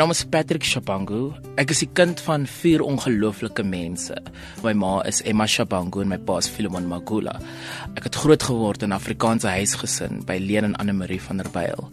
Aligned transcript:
naam 0.00 0.14
is 0.14 0.24
Patrick 0.24 0.64
Shabangu. 0.64 1.34
Ek 1.60 1.74
is 1.74 1.82
die 1.82 1.88
kind 1.92 2.16
van 2.24 2.46
vier 2.48 2.80
ongelooflike 2.80 3.60
mense. 3.68 4.14
My 4.64 4.72
ma 4.72 5.02
is 5.04 5.18
Emma 5.28 5.44
Shabangu 5.44 6.00
en 6.00 6.08
my 6.08 6.16
pa 6.16 6.38
is 6.40 6.48
Philemon 6.48 6.86
Magula. 6.88 7.34
Ek 8.00 8.06
het 8.08 8.16
groot 8.22 8.46
geword 8.48 8.80
in 8.80 8.94
'n 8.94 8.96
Afrikaanse 8.96 9.52
huisgesin 9.52 10.24
by 10.24 10.38
Leen 10.40 10.64
en 10.64 10.76
Anne 10.80 10.94
Marie 10.96 11.20
van 11.20 11.36
der 11.36 11.50
Byl. 11.52 11.90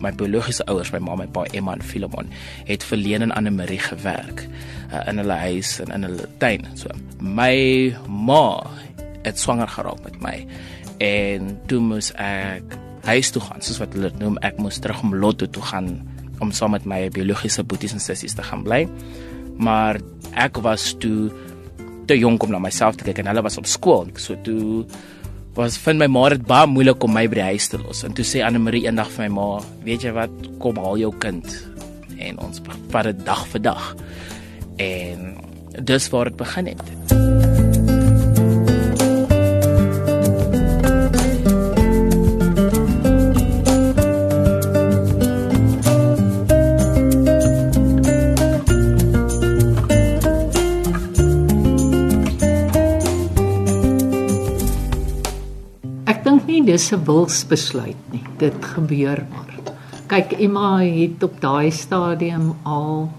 My 0.00 0.10
biologiese 0.10 0.66
ouers, 0.66 0.90
my 0.90 0.98
ma, 0.98 1.14
my 1.14 1.26
pa 1.26 1.44
Emma 1.52 1.72
en 1.72 1.82
Philemon, 1.82 2.26
het 2.64 2.82
vir 2.82 2.98
Leen 2.98 3.22
en 3.22 3.32
Anne 3.32 3.50
Marie 3.50 3.78
gewerk 3.78 4.48
uh, 4.92 5.06
in 5.06 5.18
hulle 5.18 5.38
huis 5.38 5.78
en 5.80 5.92
in 5.92 6.02
hulle 6.02 6.26
tuin. 6.38 6.66
So 6.74 6.88
my 7.20 7.94
ma 8.08 8.66
het 9.22 9.38
swanger 9.38 9.68
geraak 9.68 10.02
met 10.02 10.20
my 10.20 10.46
en 10.98 11.60
toe 11.66 11.80
moes 11.80 12.10
ek 12.18 12.64
huis 13.04 13.30
toe 13.30 13.42
gaan, 13.42 13.62
soos 13.62 13.78
wat 13.78 13.92
hulle 13.92 14.10
dit 14.10 14.18
noem, 14.18 14.38
ek 14.42 14.58
moes 14.58 14.78
terug 14.78 15.02
om 15.02 15.14
Lotto 15.14 15.46
toe 15.46 15.62
gaan 15.62 16.13
om 16.44 16.52
saam 16.54 16.74
met 16.76 16.86
my 16.88 17.08
biologiese 17.14 17.64
boeties 17.64 17.96
en 17.96 18.02
sissies 18.02 18.36
te 18.36 18.44
gaan 18.44 18.64
bly. 18.66 18.84
Maar 19.56 20.00
ek 20.40 20.60
was 20.64 20.92
toe 21.00 21.30
te 22.08 22.16
jonk 22.18 22.44
om 22.44 22.52
na 22.52 22.60
myself 22.62 22.98
te 23.00 23.06
kyk 23.06 23.22
en 23.22 23.30
hulle 23.32 23.44
was 23.44 23.58
op 23.60 23.68
skool. 23.70 24.10
So 24.20 24.36
toe 24.44 24.84
was 25.54 25.78
vind 25.78 26.02
my 26.02 26.08
ma 26.10 26.28
dit 26.34 26.42
baie 26.46 26.66
moeilik 26.70 27.04
om 27.06 27.14
my 27.14 27.26
by 27.30 27.38
die 27.38 27.48
huis 27.54 27.70
te 27.70 27.78
los. 27.78 28.02
En 28.06 28.14
toe 28.16 28.26
sê 28.26 28.42
Anne 28.44 28.60
Marie 28.62 28.84
eendag 28.88 29.10
vir 29.14 29.28
my 29.28 29.34
ma, 29.34 29.60
"Weet 29.84 30.02
jy 30.02 30.12
wat? 30.12 30.30
Kom 30.58 30.76
haal 30.76 30.98
jou 30.98 31.12
kind." 31.18 31.46
En 32.18 32.38
ons 32.38 32.60
vat 32.90 33.04
dit 33.04 33.24
dag 33.24 33.46
vir 33.46 33.62
dag. 33.62 33.96
En 34.76 35.36
dis 35.82 36.08
waar 36.08 36.24
dit 36.24 36.36
begin 36.36 36.66
het. 36.66 36.82
Dis 56.24 56.92
'n 56.92 57.04
wilsbesluit 57.04 57.96
nie. 58.10 58.24
Dit 58.38 58.64
gebeur 58.64 59.26
maar. 59.30 59.52
Kyk, 60.06 60.32
Emma 60.32 60.78
het 60.78 61.22
op 61.22 61.40
daai 61.40 61.70
stadium 61.70 62.56
al 62.62 63.10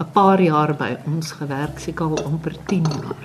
'n 0.00 0.10
paar 0.12 0.40
jaar 0.40 0.74
by 0.74 0.96
ons 1.06 1.32
gewerk, 1.32 1.78
seker 1.78 2.06
al 2.06 2.24
amper 2.24 2.56
10 2.66 2.82
jaar. 2.82 3.24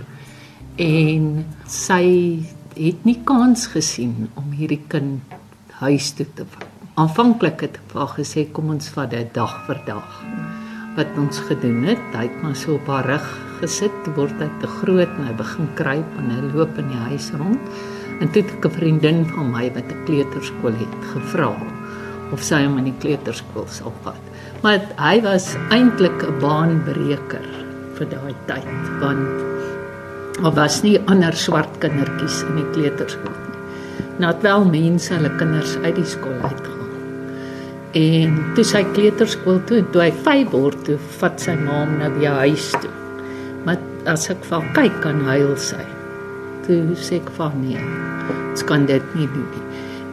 En 0.75 1.45
sy 1.67 2.39
het 2.75 3.05
nie 3.05 3.19
kans 3.23 3.67
gesien 3.67 4.29
om 4.35 4.51
hierdie 4.51 4.83
kind 4.87 5.21
huis 5.79 6.11
toe 6.11 6.25
te 6.35 6.45
vat. 6.45 6.67
Aanvanklik 6.95 7.61
het 7.61 7.75
ek 7.75 7.91
vir 7.91 8.07
gesê 8.07 8.51
kom 8.51 8.69
ons 8.69 8.89
vat 8.89 9.09
dit 9.09 9.33
dag 9.33 9.65
vir 9.67 9.81
dag. 9.85 10.23
Wat 10.95 11.07
ons 11.17 11.39
gedoen 11.39 11.83
het, 11.83 12.03
hy 12.13 12.23
het 12.27 12.41
maar 12.41 12.55
so 12.55 12.73
op 12.73 12.87
haar 12.87 13.05
rug 13.05 13.27
gesit, 13.59 14.15
word 14.15 14.35
hy 14.39 14.49
te 14.59 14.67
groot 14.67 15.09
en 15.17 15.27
hy 15.27 15.33
begin 15.33 15.67
kruip 15.75 16.17
en 16.17 16.29
hy 16.29 16.41
loop 16.53 16.77
in 16.77 16.87
die 16.87 17.03
huis 17.09 17.31
rond. 17.31 17.59
En 18.19 18.27
toe 18.31 18.41
het 18.43 18.51
ek 18.51 18.65
'n 18.65 18.75
vriendin 18.75 19.25
van 19.25 19.51
my 19.51 19.71
wat 19.73 19.91
'n 19.91 20.03
kleuterskool 20.05 20.75
het 20.75 20.95
gevra 21.11 21.51
of 22.31 22.41
sy 22.43 22.63
hom 22.65 22.77
in 22.77 22.89
die 22.91 22.99
kleuterskool 22.99 23.67
sal 23.67 23.93
vat. 24.03 24.23
Maar 24.61 24.81
hy 24.97 25.21
was 25.21 25.55
eintlik 25.69 26.23
'n 26.23 26.39
baanbreker 26.39 27.47
vir 27.95 28.07
daai 28.09 28.35
tyd 28.45 28.89
want 28.99 29.47
daar 30.41 30.53
was 30.55 30.81
nie 30.83 30.99
ander 31.05 31.33
swart 31.33 31.79
kindertjies 31.79 32.43
in 32.43 32.55
die 32.55 32.69
kleuterskool 32.71 33.37
nie. 33.47 33.59
Nou 34.19 34.33
het 34.33 34.41
wel 34.41 34.65
mense 34.65 35.13
hulle 35.13 35.35
kinders 35.35 35.77
uit 35.83 35.95
die 35.95 36.05
skool 36.05 36.39
uitgehaal. 36.41 36.95
En 37.91 38.53
toe 38.55 38.63
sy 38.63 38.83
kleuterskool 38.93 39.63
toe, 39.65 39.83
toe 39.91 40.01
hy 40.01 40.11
5 40.11 40.49
word, 40.51 40.83
toe 40.85 40.97
vat 41.19 41.41
sy 41.41 41.55
ma 41.55 41.79
hom 41.79 41.97
na 41.97 42.09
die 42.09 42.27
huis 42.27 42.71
toe. 42.71 42.91
Maar 43.65 43.77
as 44.05 44.29
ek 44.29 44.43
val 44.43 44.63
kyk 44.73 45.01
kan 45.01 45.21
huil 45.21 45.57
sy 45.57 45.98
toe 46.69 46.93
sê 46.93 47.17
ek 47.17 47.29
van 47.39 47.55
nee. 47.63 47.81
Ons 48.29 48.61
kan 48.69 48.85
dit 48.85 49.13
nie 49.17 49.27
doen 49.33 49.47
nie. 49.55 49.65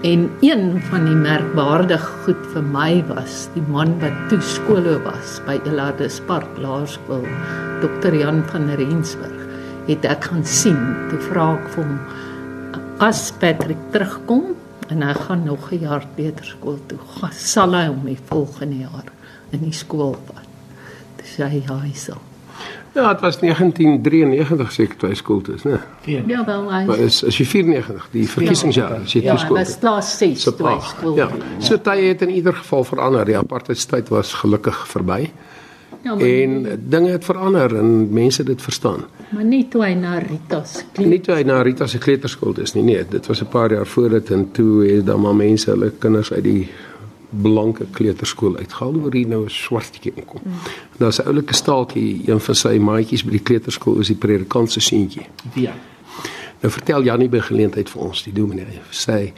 En 0.06 0.26
een 0.44 0.76
van 0.88 1.06
die 1.08 1.16
merkwaardige 1.18 2.12
goed 2.24 2.42
vir 2.52 2.64
my 2.72 2.90
was 3.08 3.46
die 3.54 3.64
man 3.68 3.96
wat 4.00 4.16
toe 4.30 4.40
skoolhoof 4.44 5.02
was 5.04 5.38
by 5.48 5.56
Elardus 5.68 6.20
Park 6.28 6.60
Laerskool, 6.62 7.24
Dr. 7.82 8.14
Jan 8.16 8.42
van 8.52 8.68
Rensburg. 8.80 9.42
Het 9.88 10.06
ek 10.08 10.28
gaan 10.30 10.44
sien, 10.48 10.78
toe 11.10 11.20
vra 11.28 11.48
ek 11.56 11.68
vir 11.74 11.84
hom 11.84 11.98
as 13.04 13.26
Patrick 13.40 13.82
terugkom 13.92 14.54
en 14.92 15.02
hy 15.04 15.14
gaan 15.26 15.44
nog 15.44 15.72
'n 15.72 15.82
jaar 15.84 16.04
beter 16.16 16.44
skool 16.44 16.78
toe, 16.88 16.98
sal 17.32 17.74
hy 17.74 17.86
hom 17.86 18.04
die 18.04 18.20
volgende 18.30 18.88
jaar 18.88 19.12
in 19.52 19.60
die 19.60 19.76
skool 19.76 20.16
vat. 20.28 20.48
Dis 21.18 21.36
hy 21.36 21.64
hy 21.66 21.92
sal. 21.92 22.25
Ja, 22.96 23.12
dit 23.12 23.20
was 23.20 23.38
1993 23.38 24.72
seker 24.72 24.96
toe 24.96 25.08
hy 25.10 25.16
skool 25.20 25.42
toe 25.44 25.54
is, 25.58 25.64
né? 25.68 25.80
Ja, 26.08 26.44
wel 26.46 26.62
hy. 26.72 26.78
Maar 26.88 27.02
is 27.04 27.18
as 27.28 27.36
jy 27.36 27.44
94, 27.50 28.06
die 28.14 28.24
verkiesingsjaar, 28.32 28.94
as 29.02 29.12
jy 29.12 29.20
ja, 29.26 29.34
skool. 29.36 29.58
Ja, 29.58 29.64
was 29.66 29.74
klas 29.82 30.12
6 30.16 30.46
toe 30.48 30.70
hy 30.70 30.76
skool. 30.80 31.18
Ja. 31.20 31.26
So 31.60 31.76
tye 31.76 32.08
het 32.14 32.24
in 32.24 32.32
ieder 32.38 32.56
geval 32.56 32.86
verander. 32.88 33.28
Die 33.28 33.36
apartheidstyd 33.36 34.08
was 34.14 34.32
gelukkig 34.40 34.80
verby. 34.88 35.26
Ja, 36.06 36.14
en 36.14 36.56
nie, 36.62 36.78
dinge 36.88 37.12
het 37.18 37.24
verander 37.26 37.76
en 37.76 38.08
mense 38.14 38.44
dit 38.46 38.62
verstaan. 38.62 39.04
Maar 39.34 39.44
nie 39.44 39.64
toe 39.68 39.82
hy 39.82 39.92
na 39.98 40.16
Rita 40.22 40.62
se 40.64 40.84
kleuter. 40.86 41.10
Nie 41.10 41.20
toe 41.20 41.34
hy 41.34 41.46
na 41.48 41.60
Rita 41.66 41.88
se 41.90 42.00
kleuterskool 42.00 42.60
is 42.62 42.76
nie. 42.78 42.84
Nee, 42.86 43.04
dit 43.10 43.26
was 43.26 43.42
'n 43.42 43.50
paar 43.52 43.72
jaar 43.72 43.86
voor 43.86 44.08
dit 44.08 44.30
en 44.30 44.50
toe 44.52 44.86
het 44.86 45.06
dan 45.06 45.20
maar 45.20 45.34
mense 45.34 45.70
hulle 45.70 45.92
kinders 45.98 46.32
uit 46.32 46.44
die 46.44 46.68
blanke 47.30 47.86
kleuterskool 47.90 48.56
uitgehaal 48.56 48.94
oor 49.02 49.12
hier 49.12 49.28
nou 49.28 49.44
'n 49.44 49.50
swartjie 49.50 50.12
inkom. 50.14 50.40
Mm. 50.44 50.52
Daar's 50.98 51.18
'n 51.18 51.26
oulike 51.26 51.54
staaltjie, 51.54 52.22
een 52.28 52.40
van 52.40 52.54
sy 52.54 52.78
maatjies 52.78 53.24
by 53.24 53.30
die 53.30 53.42
kleuterskool 53.42 54.00
is 54.00 54.06
die 54.06 54.16
predikant 54.16 54.72
se 54.72 54.80
seentjie. 54.80 55.26
Wie? 55.54 55.70
Nou 56.60 56.72
vertel 56.72 57.02
Janie 57.02 57.28
by 57.28 57.40
geleentheid 57.40 57.90
vir 57.90 58.02
ons, 58.02 58.22
die 58.22 58.32
dominee, 58.32 58.80
sê 58.90 59.32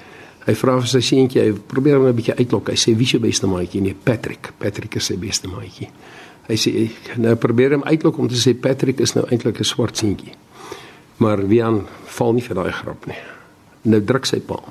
hy 0.47 0.54
vra 0.54 0.78
vir 0.81 0.88
sy 0.88 1.00
seentjie, 1.00 1.43
hy 1.43 1.53
probeer 1.66 1.97
hom 1.97 2.06
'n 2.06 2.15
bietjie 2.15 2.37
uitlok. 2.38 2.69
Hy 2.69 2.77
sê 2.77 2.97
wie 2.97 3.04
is 3.04 3.10
jou 3.10 3.21
beste 3.21 3.47
maatjie? 3.47 3.81
Nee, 3.81 3.94
Patrick. 3.94 4.53
Patrick 4.59 4.97
is 4.97 5.04
sy 5.04 5.16
beste 5.16 5.48
maatjie. 5.48 5.88
Hy 6.48 6.56
sê 6.56 6.91
nou 7.16 7.34
probeer 7.37 7.72
hom 7.72 7.82
uitlok 7.82 8.19
om 8.19 8.28
te 8.28 8.34
sê 8.34 8.54
Patrick 8.54 9.00
is 9.00 9.15
nou 9.15 9.27
eintlik 9.28 9.60
'n 9.60 9.65
swart 9.65 9.97
seentjie. 9.97 10.32
Maar 11.16 11.48
Wian 11.48 11.87
val 12.04 12.32
nie 12.32 12.43
vir 12.43 12.54
daai 12.54 12.72
grap 12.72 13.06
nie. 13.06 13.19
Nou 13.82 14.00
druk 14.00 14.27
sy 14.27 14.41
pa. 14.41 14.62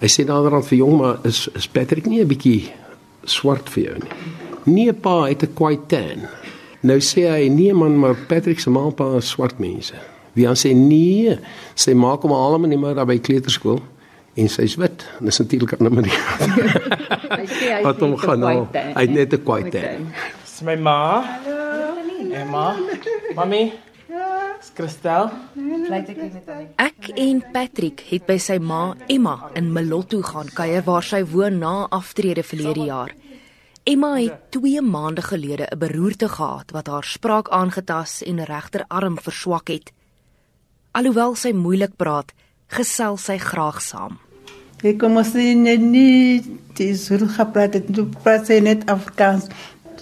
Hy 0.00 0.08
sê 0.08 0.24
naderhand 0.24 0.64
vir 0.68 0.78
jong 0.80 0.96
maar 0.96 1.18
is 1.28 1.48
is 1.58 1.68
Patrick 1.68 2.06
nie 2.06 2.20
'n 2.22 2.28
bietjie 2.28 2.72
swart 3.24 3.68
vir 3.68 3.82
jou 3.84 3.96
nie. 4.00 4.12
Nee 4.64 4.92
pa, 4.92 5.28
het 5.28 5.42
'n 5.42 5.54
quite 5.54 5.86
tan. 5.88 6.28
Nou 6.82 6.98
sê 6.98 7.28
hy 7.28 7.48
nee 7.48 7.74
man, 7.74 7.98
maar 7.98 8.14
Patrick 8.14 8.60
se 8.60 8.70
ma 8.70 8.90
pa 8.90 9.16
is 9.16 9.28
swart 9.28 9.58
mense. 9.58 9.94
Wie 10.32 10.48
aan 10.48 10.56
sê 10.56 10.74
nee, 10.74 11.38
sy 11.74 11.92
maak 11.92 12.22
hom 12.22 12.32
almal 12.32 12.68
nie 12.68 12.78
meer 12.78 12.94
daar 12.94 13.06
by 13.06 13.18
kleuterskool 13.18 13.80
en 14.36 14.48
sy's 14.48 14.76
wit. 14.76 15.04
Dis 15.20 15.38
natuurlik 15.38 15.72
aan 15.72 15.86
'n 15.86 15.94
manier. 15.94 16.20
hy 17.40 17.46
sê 17.46 17.66
hy 17.76 17.82
het 17.84 18.00
hom 18.00 18.16
gaan 18.16 18.40
nou. 18.40 18.66
Hy 18.72 19.02
het 19.02 19.10
net 19.10 19.32
'n 19.32 19.42
quite 19.44 19.70
tan. 19.70 20.12
Dis 20.44 20.62
my 20.62 20.76
ma. 20.76 21.22
Hallo. 21.22 21.70
Emma. 22.32 22.76
Mami. 23.34 23.72
Kristel. 24.80 25.28
Ek 26.80 27.10
en 27.12 27.40
Patrick 27.52 28.00
het 28.08 28.24
by 28.28 28.36
sy 28.40 28.56
ma 28.64 28.94
Emma 29.12 29.50
in 29.58 29.68
Malotto 29.74 30.22
gaan 30.24 30.48
kuier 30.56 30.84
waar 30.86 31.04
sy 31.04 31.20
woon 31.28 31.58
na 31.60 31.72
aftrede 31.92 32.44
verlede 32.46 32.86
jaar. 32.88 33.12
Emma 33.84 34.14
het 34.16 34.50
2 34.56 34.80
maande 34.80 35.22
gelede 35.22 35.66
'n 35.68 35.78
beroerte 35.78 36.28
gehad 36.28 36.70
wat 36.70 36.86
haar 36.86 37.04
spraak 37.04 37.48
aangetas 37.48 38.22
en 38.22 38.44
regterarm 38.44 39.18
verswak 39.18 39.68
het. 39.68 39.92
Alhoewel 40.92 41.34
sy 41.34 41.52
moeilik 41.52 41.96
praat, 41.96 42.32
gesels 42.68 43.24
sy 43.24 43.38
graag 43.38 43.82
saam. 43.82 44.18
Ek 44.82 44.98
kom 44.98 45.16
as 45.16 45.34
net 45.34 45.80
nie 45.80 46.42
dis 46.74 47.08
hoe 47.08 47.28
gepraat 47.28 47.74
het, 47.74 47.96
jy 47.96 48.04
praat 48.22 48.48
net 48.48 48.88
Afrikaans. 48.88 49.48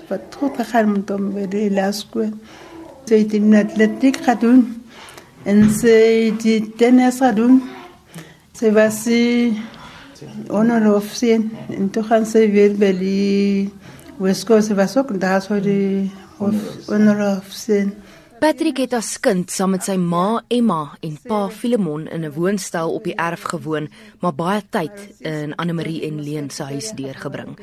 Wat 0.09 0.35
goed 0.41 0.57
gegaan 0.57 0.93
met 0.93 1.09
hom 1.09 1.33
by 1.33 1.47
die 1.47 1.71
laerskool. 1.71 2.33
Sy 3.09 3.23
het 3.23 3.33
in 3.33 3.55
atletiek 3.57 4.19
gedoen 4.27 4.67
en 5.49 5.63
sy 5.73 5.97
het 6.29 6.43
die 6.45 6.61
tennis 6.77 7.23
gedoen. 7.25 7.63
Sy 8.59 8.73
was 8.77 8.99
sy 9.07 9.55
honor-officer 10.51 11.47
en 11.73 11.89
toe 11.95 12.03
gaan 12.05 12.27
sy 12.29 12.43
weer 12.53 12.75
by 12.77 12.91
die 12.99 13.71
West-Coast. 14.19 14.69
Sy 14.69 14.77
was 14.77 14.97
ook 14.99 15.15
daar 15.23 15.41
so 15.41 15.57
die 15.63 16.11
honor-officer. 16.37 17.89
Patrick 18.39 18.79
het 18.85 18.93
as 18.95 19.17
kind 19.19 19.51
saam 19.51 19.73
met 19.75 19.83
sy 19.83 19.97
ma 19.99 20.43
Emma 20.53 20.93
en 21.03 21.17
pa 21.25 21.49
Filemon 21.49 22.05
in 22.07 22.25
'n 22.25 22.35
woonstel 22.37 22.93
op 22.93 23.05
die 23.05 23.17
erf 23.17 23.43
gewoon, 23.43 23.89
maar 24.21 24.35
baie 24.35 24.63
tyd 24.71 24.95
in 25.21 25.55
Anne-Marie 25.57 26.03
en 26.03 26.23
Leen 26.23 26.51
se 26.51 26.63
huis 26.63 26.93
deurgebring. 26.95 27.59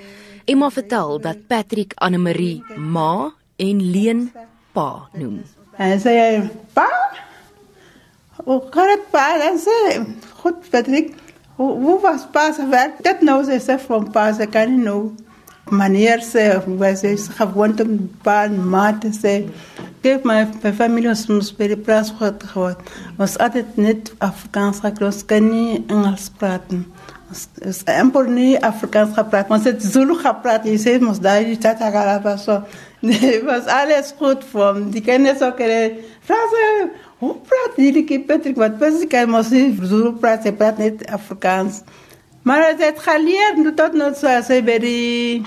Emma 0.46 0.70
vertel 0.70 1.22
dat 1.22 1.48
Patrick 1.48 1.94
Anne-Marie 1.96 2.64
ma 2.78 3.32
en 3.56 3.92
Leen 3.92 4.32
pa 4.76 4.88
noem. 5.16 5.42
En 5.82 6.00
sy 6.00 6.14
sê 6.16 6.42
pa? 6.78 6.88
O, 8.46 8.60
kan 8.74 8.92
pa 9.12 9.26
dan 9.42 9.60
sê, 9.60 9.78
"Goed, 10.42 10.70
Patrick, 10.72 11.16
hoe 11.58 12.00
was 12.02 12.28
pa 12.32 12.52
se 12.52 12.68
werk?" 12.70 13.04
Dit 13.04 13.22
nou 13.22 13.44
sê 13.44 13.60
sy 13.60 13.78
van 13.88 14.12
pa 14.12 14.34
se 14.34 14.46
kan 14.46 14.70
nie 14.70 14.84
nou. 14.84 15.16
Meneer 15.70 16.22
sê 16.22 16.56
of 16.58 16.66
wij 16.78 16.96
zijn 16.96 17.18
gewoon 17.18 17.80
om 17.82 18.12
baan 18.22 18.70
maat 18.70 19.02
te 19.02 19.14
zijn. 19.22 19.52
Kijk, 20.02 20.24
mijn, 20.24 20.54
mijn 20.62 20.74
familie 20.74 21.10
ons 21.10 21.56
bij 21.56 21.68
de 21.68 21.78
plaats 21.78 22.14
gehad 22.18 22.44
geworden. 22.44 22.78
Was 23.18 23.38
altijd 23.38 23.78
net 23.78 24.14
Afrikaans 24.18 24.80
gekloos, 24.80 25.26
kan 25.26 25.50
niet 25.50 25.82
Engels 25.88 26.30
praten. 26.38 26.94
Is 27.60 27.86
amper 27.86 28.30
niet 28.30 28.62
Afrikaans 28.62 29.14
gepraat, 29.14 29.48
maar 29.48 29.60
ze 29.60 29.68
het 29.68 29.84
Zulu 29.84 30.14
gepraat. 30.14 30.64
Je 30.64 30.78
zei, 30.78 31.00
moest 31.00 31.22
daar 31.22 31.48
je 31.48 31.58
tata 31.58 32.38
zo. 32.38 32.62
Nee, 33.00 33.44
was 33.44 33.66
alles 33.66 34.14
goed 34.18 34.44
voor 34.50 34.74
hem. 34.74 34.90
Die 34.90 35.02
kennis 35.02 35.42
ook. 35.42 35.60
Frans, 36.22 36.56
hoe 37.18 37.36
praat 37.36 37.72
jullie 37.76 38.20
Patrick? 38.20 38.56
Wat 38.56 38.78
Patrick 38.78 39.10
kan 39.10 39.30
moest 39.30 39.52
niet 39.52 39.80
Zulu 39.82 40.12
praten, 40.12 40.44
hij 40.44 40.54
praat 40.54 40.78
niet 40.78 41.06
Afrikaans. 41.06 41.82
Maar 42.42 42.60
hij 42.60 42.76
heeft 42.78 43.00
geleerd, 43.00 43.76
tot 43.76 43.94
nog 43.94 44.18
zo, 44.18 44.28
hij 44.28 44.64
bij 44.64 44.80
de 44.80 45.42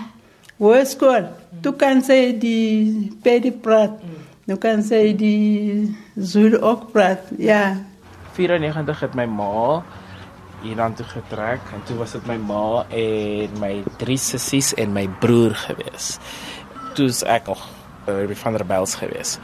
hogeschool. 0.56 1.29
Toen 1.61 1.76
kan 1.76 2.02
ze 2.02 2.37
die 2.38 3.19
Pedi 3.23 3.52
praat. 3.52 3.90
Toen 4.46 4.58
kan 4.58 4.82
ze 4.82 5.14
die 5.17 5.96
Zulu 6.17 6.58
ook 6.58 6.93
praat, 6.93 7.19
ja. 7.37 7.76
94 8.32 9.00
het 9.00 9.14
my 9.14 9.25
ma 9.25 9.82
hieraan 10.63 10.95
toe 10.95 11.07
getrek 11.07 11.61
en 11.75 11.83
toe 11.87 11.97
was 12.01 12.13
dit 12.17 12.27
my 12.27 12.37
ma 12.37 12.85
en 12.91 13.59
my 13.63 13.73
drie 14.01 14.19
sissies 14.19 14.75
en 14.75 14.93
my 14.93 15.07
broer 15.23 15.55
gewees. 15.55 16.19
Toe's 16.99 17.23
ek 17.23 17.47
nog 17.47 17.63
uh, 18.09 18.35
van 18.43 18.57
der 18.57 18.67
Bels 18.67 18.97
gewees. 18.99 19.39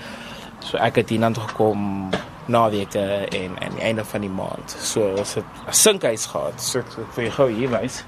So 0.64 0.80
ek 0.82 1.02
het 1.02 1.12
hieraan 1.14 1.36
toe 1.36 1.44
gekom 1.48 2.10
na 2.46 2.66
weke 2.70 3.04
en 3.30 3.54
aan 3.60 3.76
die 3.78 3.84
einde 3.84 4.04
van 4.04 4.24
die 4.24 4.32
maand. 4.32 4.76
So 4.80 5.14
was 5.16 5.34
dit 5.34 5.44
'n 5.44 5.72
sinkhuis 5.72 6.26
gehad. 6.26 6.60
So 6.60 6.78
ek 6.78 7.14
vir 7.14 7.24
jou 7.24 7.50
hier 7.50 7.70
wys. 7.70 8.04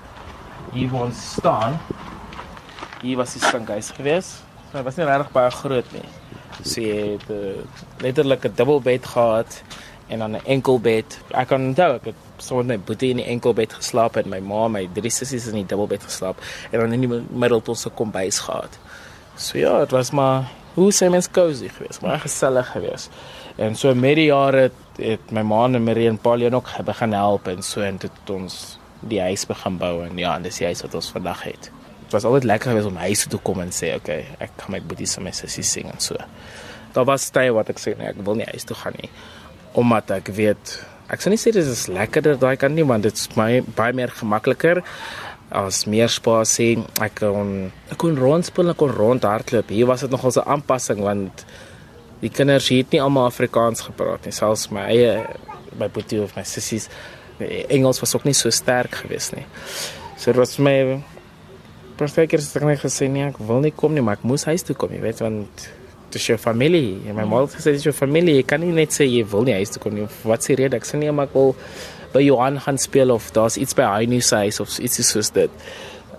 Hier 0.73 0.91
waar 0.91 1.06
ons 1.06 1.32
staan. 1.38 1.79
Hier 3.03 3.17
was 3.17 3.32
die 3.32 3.43
sinkhuis 3.43 3.91
gewees. 3.91 4.43
So, 4.70 4.76
dit 4.76 4.85
was 4.85 4.97
nie 4.97 5.06
regtig 5.06 5.32
baie 5.32 5.50
groot 5.50 5.93
nie. 5.93 6.08
So 6.62 6.81
jy 6.81 7.17
het 7.17 7.31
uh, 7.31 7.62
letterlik 7.99 8.44
'n 8.44 8.53
dubbelbed 8.55 9.06
gehad 9.06 9.62
en 10.08 10.19
dan 10.19 10.37
'n 10.37 10.44
enkelbed. 10.44 11.19
Ek 11.31 11.49
kan 11.49 11.61
onthou 11.61 11.94
ek 11.94 12.05
het 12.05 12.25
so 12.38 12.62
net 12.62 12.66
my 12.66 12.78
boetie 12.88 13.10
in 13.14 13.22
die 13.22 13.28
enkelbed 13.32 13.72
geslaap 13.78 14.16
en 14.16 14.28
my 14.32 14.40
ma, 14.40 14.66
my 14.68 14.86
drie 14.94 15.10
sissies 15.10 15.48
in 15.50 15.60
die 15.60 15.66
dubbelbed 15.66 16.04
geslaap 16.08 16.40
en 16.70 16.80
dan 16.80 16.92
in 16.92 17.06
die 17.06 17.20
middel 17.30 17.62
tot 17.62 17.78
se 17.78 17.90
kombuis 17.90 18.38
gehad. 18.46 18.78
So 19.36 19.58
ja, 19.58 19.78
dit 19.84 19.90
was 19.90 20.10
maar 20.10 20.50
hoe 20.76 20.92
sê 20.92 21.08
mens 21.10 21.30
cozy 21.30 21.68
geweest, 21.68 22.02
maar 22.04 22.20
gesellig 22.20 22.70
geweest. 22.72 23.10
En 23.56 23.76
so 23.76 23.94
met 23.94 24.16
die 24.16 24.28
jare 24.28 24.68
het, 24.68 24.82
het 25.00 25.30
my 25.32 25.42
ma 25.42 25.64
en 25.64 25.84
Marie 25.84 26.08
en 26.08 26.18
Pauline 26.18 26.56
ook 26.56 26.68
begin 26.84 27.12
help 27.12 27.48
en 27.48 27.62
so 27.62 27.80
en 27.80 27.96
dit 27.96 28.30
ons 28.32 28.78
die 29.00 29.20
huis 29.20 29.46
begin 29.48 29.78
bou 29.80 29.94
en 30.04 30.18
ja, 30.18 30.34
en 30.36 30.44
dis 30.44 30.60
die 30.60 30.68
huis 30.68 30.82
wat 30.84 30.94
ons 30.94 31.08
vandag 31.12 31.42
het. 31.48 31.70
Dit 32.06 32.14
was 32.14 32.24
altyd 32.24 32.44
lekker 32.44 32.70
geweest 32.70 32.88
om 32.88 33.00
huis 33.00 33.24
toe 33.26 33.40
kom 33.40 33.60
en 33.60 33.72
sê, 33.72 33.94
"Oké, 33.96 33.96
okay, 33.96 34.26
ek 34.38 34.50
gaan 34.56 34.70
my 34.70 34.82
boetie 34.82 35.06
se 35.06 35.20
my 35.20 35.30
sissies 35.30 35.72
sing 35.72 35.90
en 35.90 36.00
so." 36.00 36.16
Daar 36.92 37.04
was 37.04 37.28
tye 37.30 37.52
wat 37.52 37.68
ek 37.68 37.78
sê, 37.78 37.96
"Nee, 37.98 38.08
ek 38.08 38.24
wil 38.24 38.34
nie 38.34 38.46
huis 38.46 38.64
toe 38.64 38.76
gaan 38.76 38.94
nie." 39.00 39.10
Omdat 39.72 40.10
ek 40.10 40.26
weet 40.26 40.86
Ek 41.12 41.23
sou 41.23 41.31
nie 41.31 41.38
sê 41.38 41.53
dit 41.55 41.67
is 41.67 41.87
lekkerder 41.87 42.38
daai 42.41 42.56
kan 42.58 42.75
nie 42.75 42.85
want 42.87 43.06
dit 43.06 43.14
is 43.14 43.29
baie 43.37 43.93
meer 43.94 44.11
gemakliker 44.11 44.82
as 45.55 45.85
meer 45.87 46.11
spasie. 46.11 46.82
Ek 47.03 47.20
kon 47.20 47.70
ek 47.93 47.99
kon 48.03 48.19
rondspeel, 48.19 48.73
ek 48.73 48.81
kon 48.82 48.94
rondhardloop. 48.94 49.70
Hier 49.70 49.87
was 49.87 50.03
dit 50.03 50.11
nogal 50.11 50.32
'n 50.35 50.49
aanpassing 50.56 51.00
want 51.00 51.47
die 52.20 52.31
kinders 52.31 52.69
hier 52.69 52.82
het 52.82 52.93
nie 52.93 53.03
almal 53.03 53.26
Afrikaans 53.26 53.87
gepraat 53.87 54.25
nie. 54.25 54.32
Selfs 54.32 54.70
my 54.70 54.87
eie 54.91 55.26
my 55.79 55.88
boetie 55.88 56.23
of 56.23 56.35
my 56.37 56.43
sissies 56.43 56.88
Engels 57.69 58.00
was 58.00 58.14
ook 58.17 58.25
nie 58.25 58.35
so 58.35 58.50
sterk 58.50 58.94
geweest 58.94 59.37
nie. 59.37 59.44
So 60.17 60.32
dit 60.32 60.41
was 60.41 60.58
my 60.58 61.03
perfekte 61.97 62.41
stukkie 62.41 62.79
gesê 62.81 63.08
nie 63.08 63.26
ek 63.26 63.38
wil 63.38 63.61
nie 63.61 63.70
kom 63.70 63.94
nie, 63.94 64.03
maar 64.03 64.17
ek 64.17 64.25
moes 64.25 64.44
huis 64.44 64.62
toe 64.62 64.76
kom, 64.76 64.93
jy 64.93 65.00
weet 65.00 65.20
want 65.20 65.69
dis 66.16 66.28
jou 66.32 66.38
familie. 66.40 66.96
En 67.06 67.18
my 67.18 67.26
ma 67.28 67.42
het 67.44 67.56
gesê 67.58 67.76
dis 67.76 67.86
jou 67.86 67.94
familie. 67.96 68.38
Jy 68.40 68.46
kan 68.48 68.62
nie 68.62 68.72
net 68.76 68.94
sê 68.96 69.06
jy 69.06 69.22
wil 69.30 69.46
nie 69.46 69.56
huis 69.58 69.74
toe 69.74 69.82
kom 69.82 69.94
nie. 69.96 70.08
Wat 70.26 70.46
s'e 70.46 70.56
rede? 70.58 70.80
Ek 70.80 70.88
sê 70.88 71.00
nie 71.00 71.12
maar 71.14 71.30
ek 71.30 71.36
wil 71.36 71.54
by 72.14 72.22
Johan 72.24 72.60
gaan 72.64 72.80
speel 72.80 73.12
of 73.14 73.28
daar's 73.36 73.58
iets 73.60 73.76
by 73.76 73.86
Heini 73.92 74.22
se 74.24 74.42
huis 74.46 74.60
of 74.64 74.72
iets 74.78 75.02
soos 75.10 75.32
dit. 75.36 75.66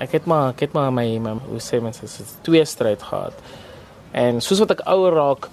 Ek 0.03 0.13
het 0.13 0.27
maar 0.29 0.51
ek 0.53 0.67
het 0.67 0.75
maar 0.77 0.91
my, 0.93 1.07
my 1.23 1.37
hoe 1.47 1.61
sê 1.63 1.81
mense 1.81 2.05
is 2.05 2.35
twee 2.45 2.65
stryd 2.65 3.03
gehad. 3.03 3.37
En 4.17 4.41
soos 4.41 4.61
wat 4.63 4.77
ek 4.77 4.85
ouer 4.89 5.15
raak, 5.17 5.49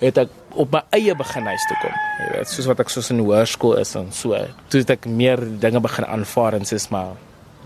het 0.00 0.18
ek 0.24 0.34
op 0.58 0.72
my 0.72 0.82
eie 0.96 1.14
begin 1.18 1.48
huis 1.50 1.64
toe 1.70 1.78
kom. 1.82 1.96
Jy 2.22 2.28
weet, 2.34 2.50
soos 2.50 2.68
wat 2.70 2.82
ek 2.82 2.92
soos 2.92 3.10
in 3.14 3.22
hoërskool 3.22 3.78
is 3.82 3.94
en 3.98 4.12
so. 4.14 4.38
Toe 4.70 4.82
het 4.84 4.94
ek 4.94 5.08
meer 5.10 5.42
dinge 5.62 5.82
begin 5.84 6.06
aanvaar 6.06 6.58
en 6.58 6.66
sê 6.68 6.78
maar 6.94 7.16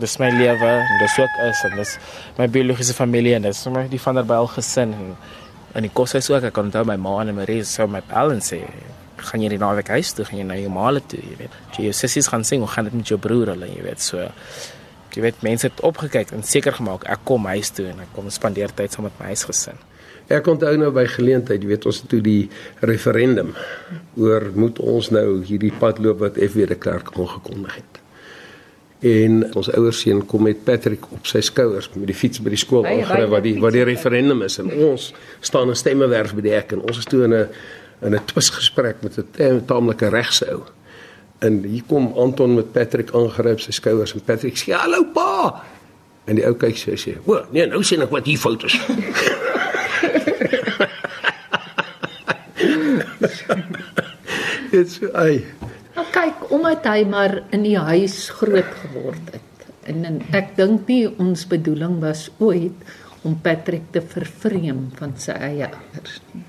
dis 0.00 0.17
my 0.19 0.31
lewe 0.32 0.70
en 0.73 0.99
dis 1.02 1.19
ook 1.20 1.38
is 1.46 1.62
en 1.69 1.76
dis 1.76 1.94
my 2.38 2.49
biologiese 2.49 2.96
familie 2.96 3.37
en 3.37 3.44
dis 3.44 3.61
my 3.73 3.85
die 3.93 4.00
van 4.00 4.17
der 4.17 4.26
Byl 4.28 4.49
gesin 4.55 4.94
en 4.96 5.12
in 5.75 5.87
die 5.87 5.93
koshuis 5.93 6.29
ook 6.31 6.49
ek 6.49 6.55
kan 6.57 6.69
onthou 6.69 6.85
my 6.89 6.99
ma 7.01 7.21
en 7.23 7.35
Marie 7.37 7.63
sou 7.65 7.87
my 7.89 8.03
en 8.13 8.43
sê 8.45 8.61
gaan 9.23 9.43
jy 9.45 9.53
die 9.55 9.61
naweek 9.63 9.89
huis 9.89 10.13
toe? 10.17 10.27
Gaan 10.27 10.41
jy 10.41 10.47
na 10.49 10.57
jou 10.59 10.71
maale 10.73 11.03
toe? 11.07 11.21
Jy 11.23 11.37
weet. 11.39 11.55
Jy 11.77 11.85
jou 11.89 11.95
sissies 11.95 12.29
gaan 12.29 12.45
sing 12.45 12.65
hoe 12.65 12.71
gaan 12.71 12.89
dit 12.89 12.97
met 12.99 13.07
jou 13.07 13.19
broer 13.23 13.55
hulle 13.55 13.69
jy 13.71 13.85
weet. 13.87 14.03
So 14.03 14.27
jy 15.15 15.23
weet 15.23 15.43
mense 15.47 15.69
het 15.69 15.81
opgekyk 15.85 16.33
en 16.33 16.43
seker 16.43 16.75
gemaak 16.81 17.07
ek 17.13 17.25
kom 17.29 17.47
huis 17.53 17.71
toe 17.77 17.91
en 17.93 18.03
ek 18.05 18.13
kom 18.17 18.31
spandeer 18.33 18.75
tyd 18.75 18.93
saam 18.93 19.07
met 19.09 19.19
my 19.21 19.31
huisgesin. 19.33 19.79
Ek 20.33 20.47
onthou 20.49 20.75
nou 20.81 20.91
by 20.95 21.07
geleentheid 21.11 21.63
jy 21.63 21.73
weet 21.75 21.89
ons 21.91 22.03
het 22.03 22.11
toe 22.11 22.23
die 22.25 22.51
referendum 22.81 23.55
oor 24.21 24.51
moet 24.57 24.81
ons 24.81 25.13
nou 25.15 25.43
hierdie 25.47 25.75
pad 25.79 26.01
loop 26.03 26.23
wat 26.25 26.41
FW 26.41 26.69
de 26.71 26.79
Klerk 26.81 27.13
aangekondig 27.17 27.83
het 27.83 28.01
en 29.02 29.54
ons 29.58 29.70
ouers 29.75 30.00
seun 30.00 30.20
kom 30.31 30.44
met 30.46 30.64
Patrick 30.64 31.08
op 31.10 31.26
sy 31.26 31.40
skouers 31.43 31.88
met 31.94 32.06
die 32.06 32.14
fiets 32.14 32.43
by 32.43 32.52
die 32.54 32.60
skool 32.60 32.87
aangery 32.87 33.26
wat 33.31 33.43
die 33.43 33.56
wat 33.62 33.75
die 33.75 33.82
referendum 33.87 34.44
is 34.46 34.60
en 34.62 34.70
ons 34.70 35.08
staan 35.40 35.72
in 35.72 35.78
stemmewerf 35.78 36.34
by 36.38 36.44
die 36.44 36.54
hek 36.54 36.76
en 36.76 36.84
ons 36.87 37.00
is 37.02 37.08
toe 37.10 37.25
in 37.26 37.34
'n 37.34 37.49
in 38.02 38.14
'n 38.14 38.25
twisgesprek 38.26 39.02
met 39.02 39.19
'n 39.19 39.64
taamlike 39.66 40.08
regse 40.08 40.46
ou. 40.52 40.62
En 41.38 41.62
hier 41.62 41.82
kom 41.87 42.12
Anton 42.16 42.54
met 42.54 42.73
Patrick 42.73 43.11
aangryp 43.14 43.61
sy 43.61 43.73
skouers 43.73 44.14
en 44.14 44.21
Patrick 44.25 44.56
sê 44.56 44.73
hallo 44.73 45.04
pa. 45.14 45.64
En 46.25 46.35
die 46.35 46.47
ou 46.47 46.54
kyk 46.54 46.76
sy 46.76 46.97
sê, 46.97 47.16
"O, 47.26 47.44
nee, 47.50 47.66
nou 47.66 47.82
sien 47.82 48.02
ek 48.02 48.11
wat 48.11 48.26
hier 48.26 48.38
fout 48.38 48.64
is." 48.64 48.80
Dit's 54.71 55.00
ai 55.25 55.44
kyk 56.12 56.50
omdat 56.52 56.87
hy 56.90 57.04
maar 57.09 57.38
in 57.54 57.64
die 57.64 57.78
huis 57.78 58.26
groot 58.37 58.69
geword 58.83 59.33
het. 59.33 59.66
En, 59.88 60.04
en 60.07 60.19
ek 60.37 60.54
dink 60.59 60.87
nie 60.90 61.07
ons 61.11 61.47
bedoeling 61.50 61.99
was 62.02 62.28
ooit 62.38 62.85
om 63.26 63.37
Patrick 63.42 63.88
te 63.95 64.02
vervreem 64.02 64.88
van 64.99 65.14
sy 65.19 65.35
eie 65.50 65.69
ouers 65.71 66.19
nie. 66.33 66.45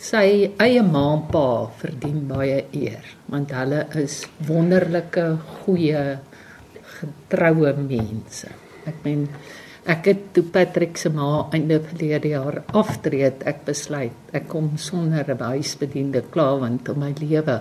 Sy 0.00 0.24
eie 0.62 0.82
ma 0.84 1.02
en 1.12 1.26
pa 1.28 1.46
verdien 1.80 2.22
baie 2.28 2.62
eer 2.76 3.04
want 3.32 3.52
hulle 3.52 3.82
is 4.00 4.22
wonderlike 4.48 5.26
goeie 5.60 6.04
getroue 7.00 7.74
mense. 7.76 8.48
Ek 8.88 9.02
meen 9.04 9.26
ek 9.90 10.08
het 10.08 10.26
toe 10.36 10.44
Patrick 10.54 10.96
se 11.00 11.12
ma 11.12 11.48
einde 11.56 11.80
verlede 11.84 12.32
jaar 12.32 12.62
aftree 12.76 13.26
het 13.26 13.44
ek 13.48 13.64
besluit 13.68 14.34
ek 14.36 14.48
kom 14.48 14.76
sonder 14.78 15.24
'n 15.34 15.50
huisbediende 15.52 16.22
klaar 16.32 16.60
want 16.64 16.88
om 16.88 17.00
my 17.00 17.12
lewe 17.20 17.58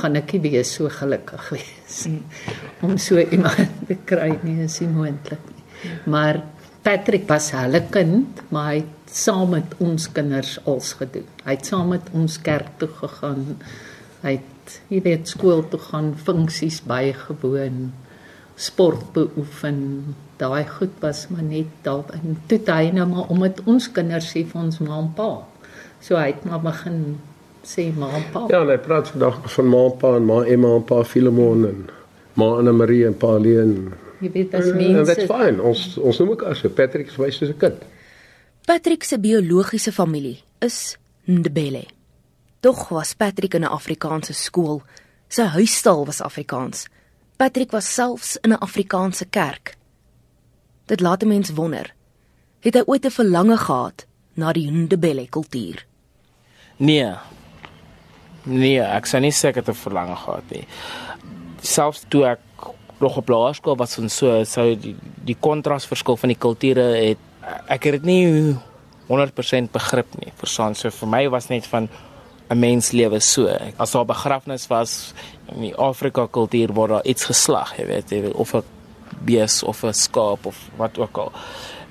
gaan 0.00 0.16
ek 0.16 0.32
nie 0.36 0.42
weer 0.46 0.64
so 0.64 0.88
gelukkig 0.92 1.50
wees. 1.52 1.98
Om 2.84 2.96
so 3.00 3.20
iemand 3.20 3.86
te 3.88 3.98
kry 4.08 4.30
nie 4.42 4.62
is 4.64 4.80
nie 4.80 4.90
moontlik 4.92 5.44
nie. 5.52 5.96
Maar 6.12 6.40
Patrick 6.82 7.28
was 7.30 7.50
hulle 7.54 7.82
kind 7.94 8.40
maar 8.50 8.72
hy 8.72 8.78
het 8.80 9.12
saam 9.12 9.52
met 9.54 9.74
ons 9.84 10.08
kinders 10.16 10.56
als 10.68 10.94
gedoen. 10.98 11.28
Hy 11.44 11.56
het 11.58 11.68
saam 11.68 11.92
met 11.92 12.08
ons 12.16 12.38
kerk 12.42 12.78
toe 12.80 12.88
gegaan. 13.02 13.58
Hy 14.22 14.38
het 14.38 14.78
jy 14.88 15.02
weet 15.04 15.28
skool 15.28 15.64
toe 15.68 15.80
gaan 15.90 16.14
funksies 16.16 16.80
bygewoon 16.88 17.90
sport 18.56 19.12
beoefen. 19.12 19.78
Daai 20.40 20.64
goed 20.68 20.94
was 21.00 21.26
maar 21.28 21.44
net 21.44 21.70
daar. 21.84 22.08
En 22.16 22.38
toe 22.48 22.60
hy 22.66 22.90
nou 22.94 23.06
maar 23.10 23.28
om 23.32 23.42
met 23.44 23.60
ons 23.68 23.90
kinders 23.92 24.32
sê 24.32 24.46
vir 24.48 24.62
ons 24.62 24.80
ma 24.84 24.98
en 25.02 25.12
pa. 25.16 25.32
So 26.02 26.16
hy 26.18 26.32
het 26.32 26.46
maar 26.48 26.62
begin 26.64 27.20
sê 27.62 27.92
ma 27.96 28.10
en 28.16 28.24
pa. 28.32 28.46
Ja, 28.50 28.62
hy 28.66 28.78
praat 28.82 29.08
vandag 29.12 29.42
van 29.54 29.68
ma 29.68 29.82
en 29.86 29.98
pa 29.98 30.16
en 30.16 30.24
ma 30.26 30.38
Emma 30.44 30.76
en 30.76 30.84
pa 30.84 31.02
Filemon 31.04 31.66
en 31.68 31.90
ma 32.34 32.58
Anna 32.58 32.72
Marie 32.72 33.06
en 33.06 33.14
pa 33.14 33.38
Leen. 33.38 33.92
Jy 34.20 34.30
weet 34.30 34.54
as 34.54 34.70
mense. 34.74 34.98
En 34.98 35.08
dit's 35.10 35.30
fyn. 35.30 35.60
Ons 35.60 35.98
ons 35.98 36.22
noem 36.22 36.34
mekaar 36.34 36.56
so 36.56 36.70
Patrick 36.70 37.10
is 37.10 37.18
wys 37.18 37.38
soos 37.38 37.50
'n 37.50 37.58
kind. 37.58 37.82
Patrick 38.66 39.04
se 39.04 39.18
biologiese 39.18 39.92
familie 39.92 40.38
is 40.60 40.96
Ndebele. 41.26 41.86
Tog 42.60 42.88
was 42.88 43.14
Patrick 43.14 43.54
in 43.54 43.64
'n 43.64 43.74
Afrikaanse 43.78 44.32
skool. 44.32 44.82
Sy 45.28 45.42
huistaal 45.42 46.04
was 46.06 46.20
Afrikaans. 46.20 46.86
Patrick 47.36 47.72
was 47.72 47.94
selfs 47.94 48.36
in 48.36 48.52
'n 48.52 48.58
Afrikaanse 48.60 49.24
kerk. 49.30 49.76
Dit 50.86 51.00
laat 51.00 51.22
'n 51.22 51.28
mens 51.28 51.50
wonder. 51.50 51.94
Het 52.60 52.74
hy 52.74 52.82
ooit 52.86 53.04
'n 53.04 53.10
verlange 53.10 53.56
gehad 53.56 54.06
na 54.34 54.52
die 54.52 54.70
Ndebele 54.70 55.28
kultuur? 55.28 55.86
Nee, 56.76 57.14
Nee, 58.44 58.80
ek 58.82 59.06
sou 59.06 59.20
nie 59.22 59.32
seker 59.32 59.62
te 59.62 59.74
verlang 59.74 60.16
gehad 60.18 60.48
nie. 60.50 60.64
Selfs 61.62 62.02
toe 62.10 62.24
ek 62.26 62.40
nog 63.02 63.16
op 63.16 63.28
laerskool 63.28 63.76
was 63.78 63.98
en 63.98 64.10
so 64.10 64.44
sou 64.46 64.72
die 64.78 64.94
die 65.26 65.36
kontras 65.38 65.86
verskil 65.86 66.16
van 66.18 66.32
die 66.32 66.38
kulture 66.38 66.86
het 66.96 67.18
ek 67.70 67.86
het 67.86 68.00
dit 68.00 68.06
nie 68.06 68.56
100% 69.08 69.70
begrip 69.74 70.14
nie. 70.18 70.32
Verstaan, 70.38 70.74
so 70.74 70.90
vir 70.90 71.10
my 71.10 71.22
was 71.30 71.48
net 71.50 71.66
van 71.66 71.88
'n 72.50 72.58
mens 72.58 72.92
lewe 72.92 73.20
so. 73.20 73.48
As 73.78 73.92
daar 73.92 74.04
begrafnis 74.04 74.66
was 74.66 75.14
in 75.54 75.60
die 75.60 75.76
Afrika 75.76 76.26
kultuur 76.26 76.72
waar 76.72 76.88
daar 76.88 77.04
iets 77.04 77.24
geslag, 77.24 77.76
jy 77.78 77.86
weet, 77.86 78.10
jy 78.10 78.20
weet 78.22 78.34
of 78.34 78.54
'n 78.54 78.62
bees 79.24 79.62
of 79.62 79.84
'n 79.84 79.92
skaap 79.92 80.46
of 80.46 80.56
wat 80.76 80.98
ook 80.98 81.16
al. 81.16 81.32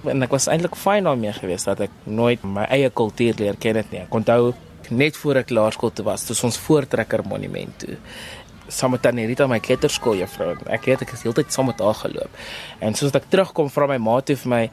En 0.05 0.24
ek 0.24 0.31
was 0.31 0.48
eintlik 0.48 0.75
fyn 0.75 1.03
daarmee 1.03 1.34
geweest 1.34 1.65
dat 1.65 1.79
ek 1.79 1.91
nooit 2.03 2.43
my 2.43 2.63
eie 2.63 2.89
kultuur 2.89 3.34
leer 3.38 3.55
ken 3.55 3.75
het 3.75 3.91
nie. 3.91 4.01
Ek 4.01 4.13
onthou 4.13 4.53
net 4.91 5.17
voor 5.17 5.41
ek 5.41 5.51
laerskool 5.55 5.91
toe 5.95 6.05
was, 6.05 6.27
toe 6.27 6.38
ons 6.48 6.62
voortrekker 6.67 7.25
monument 7.27 7.75
toe 7.79 7.98
saam 8.71 8.93
met 8.95 9.01
Tannie 9.03 9.27
Rita 9.27 9.48
my 9.51 9.60
kletterskool 9.60 10.21
juffrou. 10.21 10.53
Ek 10.71 10.86
het 10.88 11.03
ek 11.03 11.10
het 11.12 11.25
heeltyd 11.25 11.51
saam 11.51 11.67
met 11.67 11.81
haar 11.83 11.98
geloop. 12.05 12.41
En 12.79 12.95
soos 12.95 13.12
ek 13.17 13.27
terugkom 13.33 13.67
vra 13.74 13.89
my 13.91 13.98
ma 14.00 14.21
toe 14.24 14.38
vir 14.45 14.51
my 14.53 14.63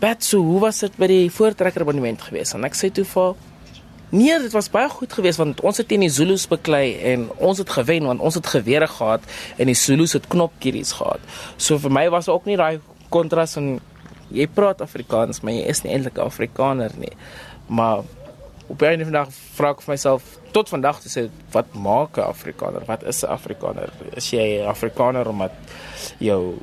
Pat, 0.00 0.22
so 0.24 0.40
hoe 0.40 0.62
was 0.62 0.78
dit 0.80 0.94
by 0.96 1.10
die 1.10 1.24
voortrekker 1.28 1.84
monument 1.84 2.22
geweest? 2.24 2.54
En 2.56 2.64
ek 2.64 2.78
sê 2.78 2.88
toe 2.88 3.04
vir 3.04 3.34
Nee, 4.10 4.40
dit 4.42 4.50
was 4.56 4.66
baie 4.72 4.88
goed 4.90 5.12
geweest 5.14 5.38
want 5.38 5.60
ons 5.62 5.78
het 5.78 5.86
teen 5.86 6.02
die 6.02 6.10
Zulus 6.10 6.48
beklei 6.50 6.96
en 7.12 7.28
ons 7.38 7.60
het 7.62 7.70
gewen 7.70 8.08
want 8.08 8.24
ons 8.26 8.34
het 8.34 8.48
gewere 8.56 8.88
gehad 8.90 9.28
en 9.54 9.70
die 9.70 9.76
Zulus 9.78 10.16
het 10.16 10.26
knopkieries 10.32 10.96
gehad. 10.98 11.22
So 11.54 11.78
vir 11.78 11.94
my 11.94 12.08
was 12.10 12.26
ook 12.32 12.48
nie 12.48 12.56
daai 12.58 12.80
kontras 13.14 13.54
en 13.60 13.76
jy 14.34 14.48
praat 14.50 14.82
Afrikaans, 14.82 15.44
maar 15.44 15.54
jy 15.54 15.68
is 15.70 15.84
nie 15.84 15.92
eintlik 15.94 16.18
Afrikaner 16.24 16.90
nie. 16.98 17.12
Maar 17.68 18.02
op 18.70 18.82
'n 18.82 19.04
vandag 19.04 19.28
vra 19.56 19.70
ek 19.70 19.82
vir 19.82 19.92
myself 19.92 20.22
tot 20.52 20.68
vandag 20.68 21.00
te 21.00 21.08
sê 21.08 21.28
wat 21.52 21.74
maak 21.74 22.16
'n 22.16 22.30
Afrikaner? 22.34 22.82
Wat 22.86 23.02
is 23.02 23.22
'n 23.22 23.26
Afrikaner? 23.26 23.90
Is 24.16 24.30
jy 24.30 24.62
'n 24.62 24.66
Afrikaner 24.66 25.28
omdat 25.28 25.52
jou 26.18 26.56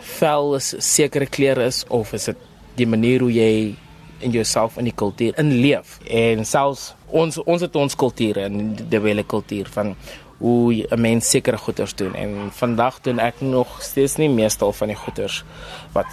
vel 0.00 0.54
'n 0.54 0.60
sekere 0.80 1.26
kleur 1.26 1.58
is 1.58 1.84
of 1.88 2.12
is 2.12 2.24
dit 2.24 2.36
die 2.76 2.86
manier 2.86 3.20
hoe 3.20 3.32
jy 3.32 3.76
in 4.18 4.30
jouself 4.30 4.76
in 4.76 4.84
die 4.84 4.94
kultuur 4.94 5.38
inleef 5.38 5.98
en 6.08 6.44
selfs 6.44 6.94
ons 7.06 7.38
ons 7.38 7.60
het 7.60 7.76
ons 7.76 7.96
kulture 7.96 8.40
en 8.40 8.74
die 8.74 9.00
wele 9.00 9.24
kultuur 9.24 9.68
van 9.72 9.96
hoe 10.38 10.86
'n 10.90 11.00
mens 11.00 11.30
sekere 11.30 11.56
goeders 11.56 11.94
doen 11.94 12.14
en 12.14 12.50
vandag 12.52 13.00
doen 13.00 13.18
ek 13.18 13.40
nog 13.40 13.82
steeds 13.82 14.16
nie 14.16 14.28
meestal 14.28 14.72
van 14.72 14.88
die 14.88 14.96
goeders 14.96 15.44
wat 15.92 16.06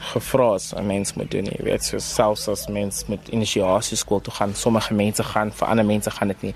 gevra 0.00 0.54
is 0.54 0.72
'n 0.74 0.86
mens 0.86 1.14
moet 1.14 1.30
doen 1.30 1.44
jy 1.44 1.62
weet 1.64 1.84
so 1.84 1.98
selfs 1.98 2.48
as 2.48 2.66
mens 2.66 3.04
met 3.06 3.28
inisiasie 3.28 3.96
skool 3.96 4.20
toe 4.20 4.34
gaan 4.34 4.54
sommige 4.54 4.94
mense 4.94 5.22
gaan 5.22 5.52
vir 5.52 5.68
ander 5.68 5.84
mense 5.84 6.10
gaan 6.10 6.28
dit 6.28 6.42
nie. 6.42 6.54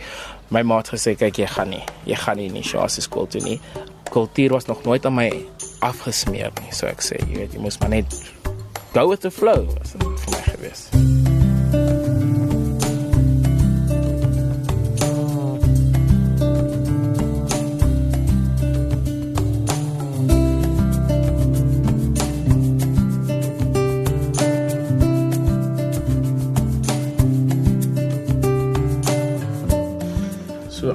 My 0.49 0.63
ma 0.63 0.77
het 0.77 0.89
gesê 0.89 1.15
kyk 1.17 1.37
jy 1.37 1.47
gaan 1.47 1.69
nie 1.69 1.85
jy 2.05 2.15
gaan 2.15 2.37
nie 2.37 2.49
inisiasie 2.49 3.03
skool 3.03 3.27
toe 3.27 3.41
nie. 3.41 3.61
Kultuur 4.11 4.51
was 4.51 4.67
nog 4.67 4.83
nooit 4.85 5.07
aan 5.07 5.15
my 5.15 5.31
afgesmeer 5.81 6.51
nie. 6.63 6.73
So 6.73 6.87
ek 6.87 7.03
sê 7.03 7.17
jy 7.29 7.37
weet 7.37 7.53
jy 7.53 7.61
moet 7.61 7.81
maar 7.81 7.89
net 7.89 8.23
go 8.93 9.09
with 9.09 9.21
the 9.21 9.31
flow 9.31 9.67
dit 9.67 9.89
vir 9.97 10.31
my 10.31 10.43
gewees. 10.43 11.24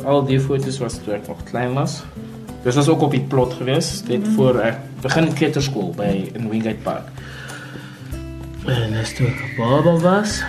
Al 0.10 0.26
die 0.26 0.40
foto's 0.42 0.80
was 0.82 0.98
toe 1.04 1.16
ek 1.16 1.28
nog 1.30 1.44
klein 1.50 1.74
was. 1.78 2.02
Dis 2.64 2.76
was 2.76 2.90
ook 2.92 3.06
op 3.08 3.14
die 3.16 3.24
plot 3.32 3.54
gewees, 3.56 4.02
dit 4.08 4.20
mm. 4.26 4.36
voor 4.36 4.60
ek 4.66 4.80
begin 5.04 5.30
kleuterskool 5.34 5.94
by 5.98 6.10
in 6.34 6.50
Wingate 6.52 6.82
Park. 6.84 7.08
En 8.68 8.98
as 9.00 9.14
toe 9.18 9.30
ek 9.30 9.44
baba 9.58 9.96
was. 10.04 10.42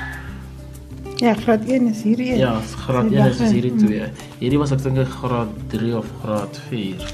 Ja, 1.20 1.34
graad 1.36 1.66
1 1.68 1.90
is 1.92 2.02
hierdie. 2.02 2.34
Ja, 2.40 2.56
graad 2.86 3.12
1 3.12 3.30
is 3.30 3.52
hierdie 3.52 3.74
twee. 3.76 4.08
Hierdie 4.40 4.60
was 4.60 4.72
ek 4.74 4.82
dink 4.86 5.00
graad 5.20 5.52
3 5.72 5.96
of 6.00 6.08
graad 6.22 6.60
4. 6.70 7.08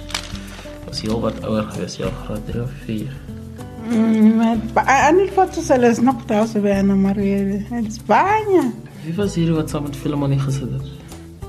Was 0.86 1.02
heel 1.02 1.18
wat 1.24 1.40
ouer 1.44 1.66
gewees, 1.74 1.98
ja, 1.98 2.12
graad 2.24 2.46
3 2.52 2.62
of 2.62 2.76
4. 2.86 3.16
Mm, 3.86 4.36
maar 4.38 4.92
ander 5.08 5.28
foto's 5.34 5.68
hulle 5.74 5.90
is 5.90 6.00
nog 6.02 6.24
daar 6.26 6.46
so 6.46 6.62
by 6.62 6.78
Anna 6.78 6.94
Maria. 6.94 7.42
In 7.70 7.90
Spanje. 7.90 8.70
Wie 9.04 9.14
was 9.14 9.34
hier 9.34 9.52
wat 9.54 9.70
saam 9.70 9.82
met 9.86 9.96
Filmonie 9.96 10.38
gesit 10.38 10.72
het? 10.72 11.05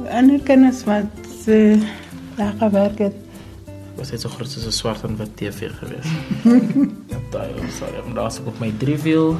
Ander 0.10 0.40
kinders 0.44 0.84
wat 0.84 1.06
se 1.44 1.76
uh, 1.76 1.88
daar 2.36 2.54
gewerk 2.60 2.98
het 2.98 3.14
was 3.98 4.10
dit 4.14 4.22
so 4.22 4.30
groot 4.30 4.50
soos 4.52 4.66
'n 4.66 4.72
swart 4.72 5.04
en 5.04 5.18
wit 5.18 5.38
TV 5.38 5.70
gewees. 5.80 6.10
ja, 7.12 7.18
daai 7.32 7.50
was 7.58 7.78
sorry, 7.78 8.02
maar 8.06 8.14
daar's 8.14 8.40
ook 8.46 8.60
my 8.60 8.74
driewiel. 8.78 9.38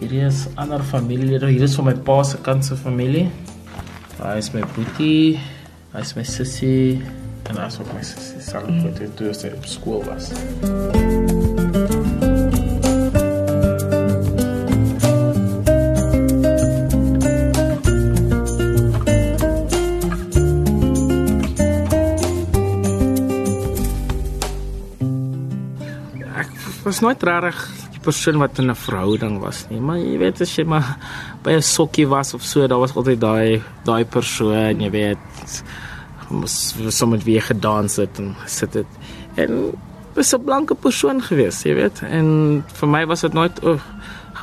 Hier 0.00 0.12
is 0.12 0.46
ander 0.54 0.82
familielede. 0.82 1.46
Hier 1.46 1.62
is 1.62 1.74
van 1.74 1.84
my 1.84 1.94
pa 1.94 2.22
se 2.22 2.40
kant 2.40 2.64
se 2.64 2.76
familie. 2.76 3.28
Daar 4.18 4.36
is 4.36 4.50
my 4.50 4.64
boetie, 4.74 5.38
daar 5.92 6.00
is 6.00 6.14
my 6.14 6.24
sussie 6.24 7.02
en 7.42 7.56
is 7.66 7.78
ook 7.80 7.92
my 7.92 8.02
sussie. 8.02 8.40
Saam 8.40 8.82
met 8.82 8.96
dit 8.96 9.16
toe 9.16 9.32
sy 9.32 9.52
op 9.56 9.64
skool 9.64 10.04
was. 10.04 10.32
Was 26.86 27.02
nooit 27.02 27.22
regtig 27.26 27.58
die 27.96 28.02
persoon 28.04 28.38
wat 28.38 28.58
in 28.62 28.70
'n 28.70 28.78
verhouding 28.78 29.40
was 29.40 29.66
nie, 29.70 29.80
maar 29.80 29.98
jy 29.98 30.18
weet 30.18 30.40
as 30.40 30.54
jy 30.56 30.64
maar 30.64 30.96
by 31.42 31.52
'n 31.58 31.62
sokkie 31.62 32.06
was 32.06 32.34
of 32.34 32.42
so, 32.42 32.66
daar 32.66 32.78
was 32.78 32.94
altyd 32.94 33.20
daai 33.20 33.62
daai 33.84 34.04
persoon, 34.04 34.80
jy 34.80 34.90
weet, 34.90 35.62
mos 36.30 36.74
sommer 36.88 37.18
wie 37.18 37.40
gedans 37.40 37.96
het 37.96 38.18
en 38.18 38.34
sit 38.46 38.72
dit. 38.72 38.86
En 39.36 39.72
was 40.14 40.32
'n 40.34 40.44
blanke 40.44 40.74
persoon 40.74 41.20
gewees, 41.22 41.62
jy 41.62 41.74
weet. 41.74 42.02
En 42.02 42.64
vir 42.66 42.88
my 42.88 43.06
was 43.06 43.20
dit 43.20 43.32
nooit 43.32 43.64
oh, 43.64 43.80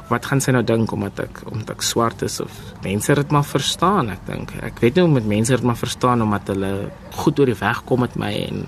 wat 0.09 0.25
gaan 0.25 0.41
sy 0.41 0.51
nou 0.51 0.63
dink 0.63 0.91
omdat 0.91 1.19
ek 1.19 1.41
omdat 1.51 1.69
ek 1.69 1.81
swart 1.81 2.21
is 2.21 2.39
of 2.39 2.51
mense 2.83 3.13
dit 3.15 3.31
maar 3.31 3.45
verstaan, 3.45 4.09
ek 4.09 4.25
dink. 4.25 4.51
Ek 4.61 4.79
weet 4.79 4.95
nie 4.95 5.03
hoe 5.03 5.13
met 5.13 5.25
mense 5.25 5.51
dit 5.51 5.63
maar 5.63 5.77
verstaan 5.77 6.21
omdat 6.21 6.47
hulle 6.47 6.91
goed 7.11 7.39
oor 7.39 7.45
die 7.45 7.59
weg 7.59 7.83
kom 7.85 7.99
met 7.99 8.15
my 8.15 8.33
en 8.49 8.65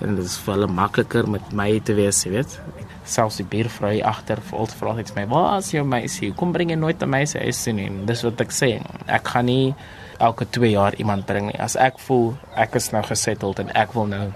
en 0.00 0.16
dit 0.16 0.24
is 0.24 0.36
vir 0.36 0.54
hulle 0.54 0.66
makliker 0.66 1.28
met 1.28 1.52
my 1.52 1.80
te 1.80 1.94
wees, 1.94 2.24
jy 2.24 2.30
weet 2.30 2.60
selfs 3.06 3.38
die 3.40 3.46
buurvrou 3.46 3.92
hier 3.94 4.06
agter 4.08 4.40
vol 4.50 4.66
vra 4.66 4.94
net 4.96 5.14
my, 5.16 5.26
"Waar 5.26 5.58
is 5.58 5.70
jou 5.70 5.84
meisie? 5.84 6.32
Kom 6.32 6.52
bring 6.52 6.70
jy 6.70 6.76
nooit 6.76 7.02
'n 7.02 7.10
meisie 7.10 7.40
huis 7.40 7.64
toe 7.64 7.72
nie?" 7.72 7.90
Dis 8.06 8.22
wat 8.22 8.40
ek 8.40 8.50
sê. 8.50 8.80
Ek 9.06 9.28
gaan 9.28 9.46
nie 9.46 9.74
elke 10.18 10.44
2 10.50 10.70
jaar 10.70 10.94
iemand 10.94 11.26
bring 11.26 11.46
nie. 11.46 11.60
As 11.60 11.76
ek 11.76 11.98
voel 11.98 12.36
ek 12.56 12.74
is 12.74 12.90
nou 12.92 13.02
gesettled 13.02 13.58
en 13.58 13.70
ek 13.70 13.92
wil 13.94 14.06
nou 14.06 14.32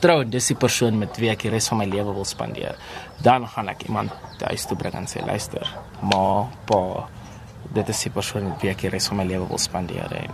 trou 0.00 0.22
en 0.22 0.30
dis 0.30 0.46
die 0.46 0.58
persoon 0.58 0.98
met 0.98 1.16
wie 1.22 1.30
ek 1.30 1.44
die 1.46 1.50
res 1.50 1.68
van 1.68 1.78
my 1.78 1.84
lewe 1.84 2.14
wil 2.14 2.24
spandeer, 2.24 2.74
dan 3.22 3.46
gaan 3.46 3.68
ek 3.68 3.86
iemand 3.86 4.10
huis 4.42 4.66
toe 4.66 4.76
bring 4.76 4.94
en 4.94 5.06
sê, 5.06 5.24
"Luister, 5.26 5.66
ma, 6.02 6.48
pa, 6.66 7.08
dit 7.72 7.88
is 7.88 8.02
die 8.02 8.10
persoon 8.10 8.48
met 8.48 8.62
wie 8.62 8.70
ek 8.70 8.80
die 8.80 8.88
res 8.90 9.06
van 9.08 9.16
my 9.18 9.24
lewe 9.24 9.48
wil 9.48 9.58
spandeer." 9.58 10.12
En 10.12 10.30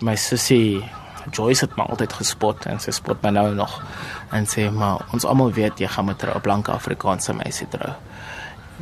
my 0.00 0.14
sussie 0.16 0.84
Joyce 1.30 1.64
het 1.66 1.76
my 1.76 1.86
altyd 1.88 2.12
gespot 2.12 2.66
en 2.66 2.80
sy 2.82 2.90
spot 2.90 3.22
my 3.22 3.30
nou 3.30 3.54
nog 3.54 3.80
en 4.36 4.46
sê 4.46 4.70
maar 4.70 5.06
ons 5.14 5.24
almal 5.24 5.52
weet 5.52 5.80
jy 5.80 5.88
gaan 5.88 6.04
met 6.10 6.22
'n 6.22 6.40
blanke 6.40 6.72
Afrikaanse 6.72 7.32
meisie 7.34 7.68
trou. 7.68 7.92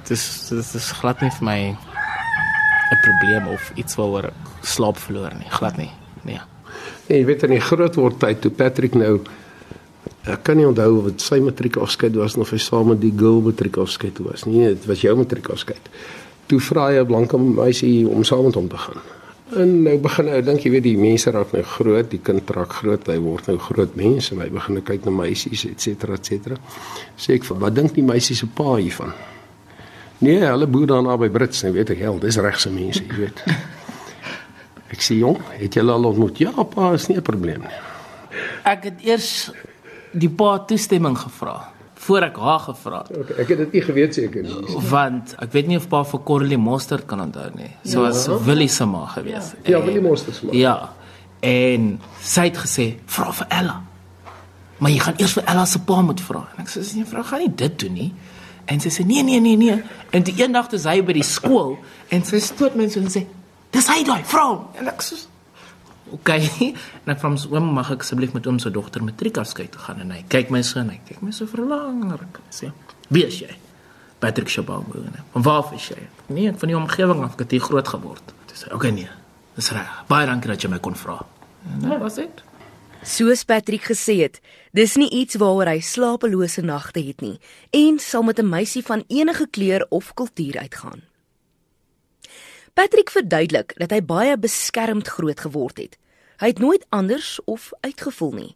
Dit 0.03 0.11
is 0.11 0.49
dit 0.49 0.75
is 0.75 0.93
glad 0.93 1.21
nie 1.21 1.31
vir 1.31 1.45
my 1.45 1.77
'n 2.93 3.01
probleem 3.03 3.49
of 3.49 3.73
iets 3.75 3.95
waaroor 3.95 4.25
ek 4.25 4.35
slaap 4.63 4.97
verloor 4.97 5.35
nie, 5.35 5.51
glad 5.51 5.77
nie. 5.77 5.91
Nee. 6.23 6.41
Nee, 7.09 7.19
jy 7.19 7.25
weet 7.25 7.43
in 7.43 7.51
die 7.51 7.61
groot 7.61 7.95
word 7.95 8.19
tyd 8.21 8.41
toe 8.41 8.51
Patrick 8.51 8.95
nou 8.95 9.21
ek 10.29 10.43
kan 10.43 10.57
nie 10.57 10.67
onthou 10.67 11.03
wat 11.03 11.21
sy 11.25 11.41
matriek 11.41 11.77
afskeid 11.77 12.17
was 12.17 12.37
of 12.37 12.51
hy 12.51 12.59
saam 12.59 12.89
met 12.93 13.01
die 13.01 13.13
girl 13.17 13.41
matriek 13.41 13.77
afskeid 13.77 14.19
was 14.19 14.45
nie. 14.45 14.67
Dit 14.75 14.87
was 14.87 15.01
jou 15.01 15.15
matriek 15.17 15.49
afskeid. 15.49 15.89
Toe 16.47 16.61
vra 16.61 16.89
hy 16.89 17.01
'n 17.01 17.07
blanke 17.07 17.39
meisie 17.39 18.09
om 18.09 18.25
saam 18.25 18.45
met 18.45 18.55
hom 18.55 18.69
te 18.69 18.77
gaan. 18.77 19.01
En 19.57 19.71
nou 19.83 19.95
begin 20.05 20.27
nou 20.29 20.41
dink 20.45 20.65
jy 20.65 20.71
weet 20.75 20.85
die 20.85 20.99
mense 21.01 21.33
raak 21.33 21.55
nou 21.57 21.63
groot, 21.65 22.11
die 22.11 22.21
kind 22.21 22.51
raak 22.53 22.75
groot, 22.83 23.07
hy 23.09 23.17
word 23.25 23.49
nou 23.49 23.57
groot 23.63 23.95
mense, 23.97 24.37
hy 24.37 24.49
begin 24.53 24.77
nou 24.77 24.85
kyk 24.85 25.07
na 25.09 25.15
meisies 25.23 25.65
et 25.71 25.81
cetera 25.81 26.19
et 26.19 26.29
cetera. 26.29 26.59
Sê 27.17 27.39
ek, 27.39 27.49
wat 27.57 27.77
dink 27.77 27.95
die 27.97 28.05
meisies 28.05 28.43
se 28.45 28.49
pa 28.53 28.77
hiervan? 28.77 29.15
Nee, 30.21 30.43
hulle 30.43 30.69
boer 30.69 30.91
daar 30.91 31.05
naby 31.07 31.31
Brits, 31.33 31.63
nou 31.65 31.73
weet 31.79 31.95
ek 31.95 32.03
hel, 32.03 32.21
dis 32.21 32.41
regse 32.43 32.73
mense, 32.75 33.05
jy 33.07 33.23
weet. 33.23 33.45
Ek 34.93 35.03
sê 35.05 35.19
jong, 35.19 35.37
het 35.61 35.77
jy 35.77 35.83
al 35.85 36.09
ontmoet? 36.09 36.41
Ja, 36.41 36.53
pa, 36.65 36.95
is 36.97 37.09
nie 37.09 37.19
'n 37.21 37.23
probleem 37.23 37.61
nie. 37.61 37.81
Ek 38.65 38.85
het 38.89 39.05
eers 39.05 39.51
die 40.13 40.31
pa 40.33 40.59
toestemming 40.65 41.17
gevra 41.17 41.78
voor 42.09 42.25
ek 42.29 42.39
haar 42.41 42.61
gevra 42.65 43.03
het. 43.05 43.17
Okay, 43.23 43.37
ek 43.43 43.51
het 43.53 43.59
dit 43.65 43.75
nie 43.77 43.83
geweet 43.85 44.15
seker 44.17 44.47
nie. 44.47 44.77
Want 44.89 45.35
ek 45.45 45.53
weet 45.53 45.69
nie 45.69 45.77
of 45.81 45.89
pa 45.93 46.01
vir 46.09 46.23
Corley 46.31 46.61
Mostert 46.61 47.05
kan 47.11 47.21
onthou 47.21 47.49
nie. 47.57 47.69
So 47.85 48.07
ja. 48.07 48.39
Willie 48.47 48.71
se 48.73 48.87
ma 48.89 49.05
gewees. 49.13 49.53
Ja, 49.63 49.77
ja 49.77 49.83
Willie 49.85 50.05
Mostert 50.05 50.39
se 50.39 50.49
ma. 50.49 50.57
Ja. 50.57 50.77
En 51.45 52.01
sy 52.25 52.49
het 52.49 52.59
gesê, 52.65 52.87
"Vra 53.07 53.33
vir 53.33 53.47
Ella." 53.61 53.83
Maar 54.79 54.91
jy 54.91 54.99
gaan 54.99 55.15
eers 55.19 55.33
vir 55.33 55.45
Ella 55.45 55.65
se 55.65 55.81
pa 55.85 56.01
moet 56.03 56.21
vra. 56.21 56.49
En 56.57 56.65
ek 56.65 56.71
sê, 56.71 56.95
"Nee, 56.95 57.05
vrou, 57.05 57.25
gaan 57.25 57.39
nie 57.39 57.55
dit 57.55 57.79
doen 57.79 57.93
nie." 57.93 58.15
En 58.65 58.81
sy 58.81 58.89
sê 58.89 59.07
nee 59.07 59.23
nee 59.23 59.41
nee 59.41 59.57
nee. 59.57 59.83
En 60.11 60.23
die 60.23 60.35
eendag 60.37 60.69
toe 60.69 60.79
sy 60.79 61.03
by 61.03 61.13
die 61.13 61.25
skool 61.25 61.79
en 62.09 62.25
sy 62.25 62.41
stoot 62.41 62.75
mense 62.75 63.01
en 63.01 63.09
sê 63.09 63.27
dis 63.71 63.89
hy 63.89 64.03
daai 64.05 64.25
vrou. 64.25 64.65
En 64.79 64.89
ek 64.89 65.03
sê. 65.03 65.15
Okay. 66.13 66.51
En 67.05 67.13
ek 67.15 67.21
vra 67.21 67.31
hom 67.31 67.39
oom 67.55 67.73
mag 67.77 67.91
ek 67.95 68.05
asseblief 68.07 68.35
met 68.37 68.47
oom 68.47 68.59
se 68.59 68.71
dogter 68.71 69.05
matriekafskeid 69.05 69.73
toe 69.75 69.81
gaan 69.81 70.01
en 70.05 70.11
hy 70.11 70.25
kyk 70.29 70.51
my 70.55 70.63
so 70.63 70.81
en 70.81 70.91
hy 70.95 71.01
kyk 71.09 71.23
my 71.23 71.33
so 71.33 71.47
verlanger. 71.47 72.27
Sê 72.51 72.73
wie 73.09 73.25
is 73.27 73.41
jy? 73.41 73.55
Patrick 74.19 74.49
Shabangu. 74.49 75.05
Van 75.33 75.43
waar 75.47 75.73
is 75.75 75.89
jy? 75.89 76.01
Nee, 76.27 76.51
ek 76.51 76.59
van 76.59 76.73
die 76.73 76.77
omgewing 76.77 77.23
af, 77.25 77.37
ek 77.39 77.47
het 77.47 77.55
hier 77.57 77.65
groot 77.65 77.89
geword. 77.89 78.35
Dis 78.51 78.67
oké 78.67 78.75
okay, 78.75 78.91
nee. 78.91 79.11
Dis 79.59 79.71
reg. 79.75 79.91
Baie 80.11 80.27
dankie 80.27 80.51
dat 80.51 80.63
jy 80.63 80.71
my 80.71 80.81
kon 80.83 80.97
vra. 80.99 81.21
En 81.73 81.85
dit 81.87 82.03
was 82.03 82.19
dit. 82.19 82.45
Soos 83.07 83.45
Patrick 83.47 83.87
gesê 83.87 84.17
het, 84.25 84.41
dis 84.75 84.97
nie 84.99 85.09
iets 85.15 85.39
waaroor 85.39 85.71
hy 85.71 85.79
slapelose 85.87 86.65
nagte 86.67 87.01
het 87.07 87.23
nie 87.23 87.39
en 87.71 87.99
sal 88.03 88.27
met 88.27 88.39
'n 88.39 88.49
meisie 88.49 88.83
van 88.83 89.05
enige 89.07 89.47
kleur 89.51 89.87
of 89.89 90.15
kultuur 90.15 90.59
uitgaan. 90.59 91.08
Patrick 92.79 93.11
verduidelik 93.11 93.73
dat 93.75 93.91
hy 93.91 93.99
baie 94.07 94.37
beskermd 94.39 95.09
groot 95.11 95.41
geword 95.43 95.81
het. 95.83 95.97
Hy 96.39 96.53
het 96.53 96.61
nooit 96.63 96.85
anders 96.95 97.41
of 97.51 97.73
uitgevoel 97.83 98.31
nie. 98.37 98.53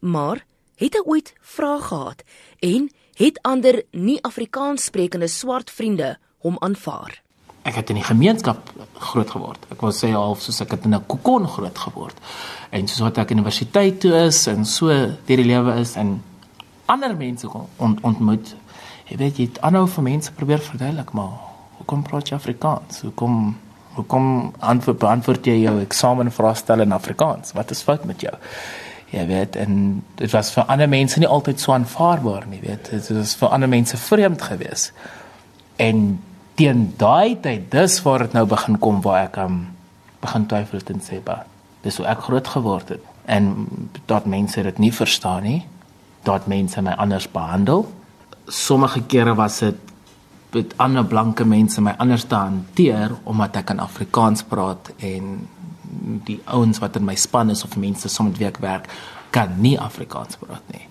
Maar 0.00 0.40
het 0.80 0.96
hy 0.96 1.02
ooit 1.04 1.34
vrae 1.44 1.82
gehad 1.84 2.22
en 2.64 2.86
het 3.20 3.40
ander 3.44 3.82
nie-Afrikaans 3.92 4.86
sprekende 4.88 5.28
swart 5.28 5.68
vriende 5.68 6.14
hom 6.40 6.56
aanvaar? 6.64 7.18
ek 7.68 7.76
het 7.76 7.92
in 7.92 7.98
die 8.00 8.06
gemeenskap 8.06 8.70
groot 9.10 9.28
geword. 9.28 9.66
Ek 9.68 9.84
wil 9.84 9.92
sê 9.92 10.14
half 10.14 10.40
soos 10.40 10.62
ek 10.64 10.72
het 10.78 10.88
in 10.88 10.96
'n 10.96 11.04
kokon 11.04 11.44
groot 11.44 11.78
geword. 11.78 12.16
En 12.72 12.88
soos 12.88 13.04
wat 13.04 13.18
ek 13.18 13.36
universiteit 13.36 14.00
toe 14.00 14.14
is 14.24 14.46
en 14.46 14.64
so 14.64 14.88
deur 14.88 15.36
die 15.36 15.44
lewe 15.44 15.76
is 15.76 15.96
en 15.96 16.22
ander 16.86 17.14
mense 17.16 17.44
ont, 17.76 18.00
ontmoet. 18.00 18.56
Jy 19.04 19.16
weet 19.16 19.36
jy 19.36 19.44
het 19.44 19.60
aanhou 19.60 19.86
vir 19.86 20.02
mense 20.02 20.32
probeer 20.32 20.58
verduidelik 20.58 21.12
maar 21.12 21.49
hoekom 21.90 22.06
praat 22.06 22.28
jy 22.30 22.36
Afrikaans? 22.38 23.02
Hoekom 23.02 23.56
hoekom 23.96 24.26
antwoord 24.62 24.98
beantwoord 25.02 25.46
jy 25.50 25.56
jou 25.64 25.80
eksamenvraestel 25.82 26.84
in 26.84 26.94
Afrikaans? 26.94 27.50
Wat 27.52 27.72
is 27.74 27.82
fout 27.82 28.04
met 28.06 28.22
jou? 28.22 28.32
Jy 29.10 29.24
weet 29.26 29.56
en 29.58 29.72
dit 30.20 30.30
was 30.30 30.52
vir 30.54 30.68
ander 30.70 30.88
mense 30.88 31.18
nie 31.18 31.28
altyd 31.28 31.58
so 31.60 31.74
aanvaarbaar 31.74 32.46
nie, 32.46 32.60
weet. 32.62 32.92
Dit 32.92 33.10
was 33.10 33.34
vir 33.40 33.50
ander 33.50 33.68
mense 33.68 33.98
vreemd 33.98 34.42
geweest. 34.46 34.92
En 35.82 36.20
teen 36.54 36.86
daai 37.00 37.40
tyd 37.42 37.66
dis 37.74 37.98
waar 38.06 38.22
dit 38.22 38.38
nou 38.38 38.46
begin 38.46 38.78
kom 38.78 39.02
waar 39.02 39.26
ek 39.26 39.40
um, 39.42 39.60
begin 40.22 40.46
twyfel 40.46 40.86
en 40.94 41.02
sê 41.02 41.18
ba 41.24 41.40
dis 41.82 41.96
hoe 41.96 42.06
ek 42.06 42.26
groot 42.28 42.48
geword 42.54 42.92
het 42.92 43.04
en 43.24 43.66
dat 44.06 44.26
mense 44.28 44.62
dit 44.62 44.78
nie 44.78 44.92
verstaan 44.92 45.46
nie 45.48 45.62
dat 46.28 46.46
mense 46.52 46.82
my 46.84 46.92
anders 47.00 47.30
behandel 47.32 47.86
sommige 48.46 49.00
kere 49.08 49.34
was 49.34 49.62
dit 49.64 49.90
met 50.54 50.74
ander 50.82 51.04
blanke 51.06 51.44
mense 51.44 51.80
my 51.80 51.94
anders 51.98 52.24
te 52.24 52.34
hanteer 52.34 53.16
omdat 53.24 53.56
ek 53.62 53.74
in 53.74 53.82
Afrikaans 53.82 54.44
praat 54.50 54.92
en 54.98 55.32
die 56.26 56.40
ouens 56.44 56.78
wat 56.78 56.96
in 56.96 57.04
my 57.04 57.16
span 57.18 57.50
is 57.50 57.64
of 57.64 57.76
mense 57.76 58.08
soms 58.08 58.32
met 58.32 58.38
wie 58.38 58.48
ek 58.48 58.62
werk 58.62 58.88
kan 59.30 59.58
nie 59.62 59.76
Afrikaans 59.78 60.38
praat 60.40 60.72
nie 60.74 60.86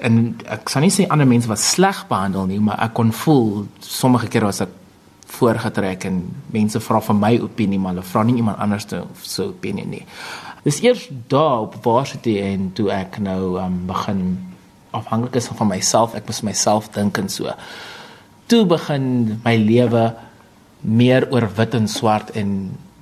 en 0.00 0.20
ek 0.48 0.70
sal 0.72 0.84
nie 0.84 0.92
sê 0.92 1.06
ander 1.12 1.28
mense 1.28 1.48
was 1.50 1.64
sleg 1.74 2.04
behandel 2.08 2.48
nie, 2.48 2.60
maar 2.62 2.80
ek 2.86 2.94
kon 2.96 3.12
voel 3.22 3.66
sommige 3.84 4.30
kere 4.32 4.48
was 4.48 4.62
ek 4.64 4.76
voorgetrek 5.30 6.06
en 6.08 6.22
mense 6.52 6.80
vra 6.82 7.00
vir 7.06 7.18
my 7.18 7.32
opinie, 7.44 7.78
maar 7.78 7.94
hulle 7.94 8.06
vra 8.06 8.24
nie 8.26 8.38
iemand 8.40 8.58
anders 8.62 8.88
se 8.90 9.02
so 9.22 9.50
opinie 9.52 9.86
nie. 9.86 10.02
Dis 10.64 10.80
eers 10.84 11.06
daar 11.32 11.66
op 11.68 11.78
varsity 11.84 12.38
en 12.42 12.70
toe 12.76 12.90
ek 12.92 13.20
nou 13.22 13.56
um, 13.60 13.78
begin 13.88 14.24
afhanklik 14.96 15.38
is 15.38 15.48
van 15.54 15.70
myself, 15.70 16.16
ek 16.18 16.26
moet 16.26 16.42
myself 16.50 16.90
dink 16.96 17.20
en 17.20 17.30
so. 17.30 17.54
Toe 18.50 18.64
begin 18.66 19.04
my 19.44 19.54
lewe 19.62 20.08
meer 20.82 21.26
oor 21.30 21.44
wit 21.54 21.74
en 21.78 21.84
swart 21.88 22.32
en 22.34 22.54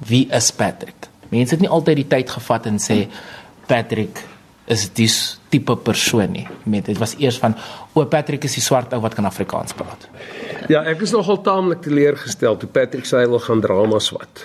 wie 0.09 0.27
is 0.35 0.51
Patrick? 0.53 1.09
Mense 1.33 1.57
het 1.57 1.63
nie 1.65 1.71
altyd 1.73 2.03
die 2.03 2.09
tyd 2.11 2.29
gevat 2.35 2.67
en 2.69 2.77
sê 2.83 2.99
Patrick 3.71 4.21
is 4.69 4.85
dis 4.93 5.17
tipe 5.49 5.73
persoon 5.81 6.35
nie. 6.37 6.45
Met 6.69 6.91
dit 6.91 7.01
was 7.01 7.17
eers 7.17 7.39
van 7.41 7.57
o 7.97 8.05
Patrick 8.13 8.45
is 8.45 8.59
die 8.59 8.65
swart 8.65 8.93
ou 8.93 9.01
wat 9.01 9.17
kan 9.17 9.25
Afrikaans 9.25 9.73
praat. 9.79 10.05
Ja, 10.69 10.85
ek 10.85 11.07
is 11.07 11.17
nogal 11.17 11.41
taamlik 11.47 11.81
teleurgestel 11.87 12.61
toe 12.61 12.69
Patrick 12.69 13.09
sê 13.09 13.23
hy 13.23 13.33
wil 13.33 13.41
gaan 13.41 13.65
drama 13.65 14.05
swat. 14.05 14.45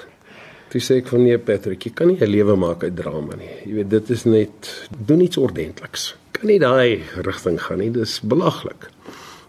Toe 0.71 0.81
sê 0.81 1.01
ek 1.03 1.11
van 1.11 1.25
nee 1.27 1.37
Patrick, 1.37 1.83
jy 1.83 1.91
kan 1.91 2.13
nie 2.13 2.17
'n 2.23 2.31
lewe 2.31 2.55
maak 2.55 2.87
uit 2.87 2.95
drama 2.95 3.35
nie. 3.35 3.51
Jy 3.67 3.73
weet 3.75 3.89
dit 3.89 4.09
is 4.09 4.23
net 4.23 4.71
doen 4.89 5.19
iets 5.19 5.37
ordentliks. 5.37 6.15
Kan 6.31 6.47
nie 6.47 6.59
daai 6.59 7.03
rigting 7.27 7.59
gaan 7.59 7.79
nie. 7.79 7.91
Dis 7.91 8.21
belaglik. 8.23 8.87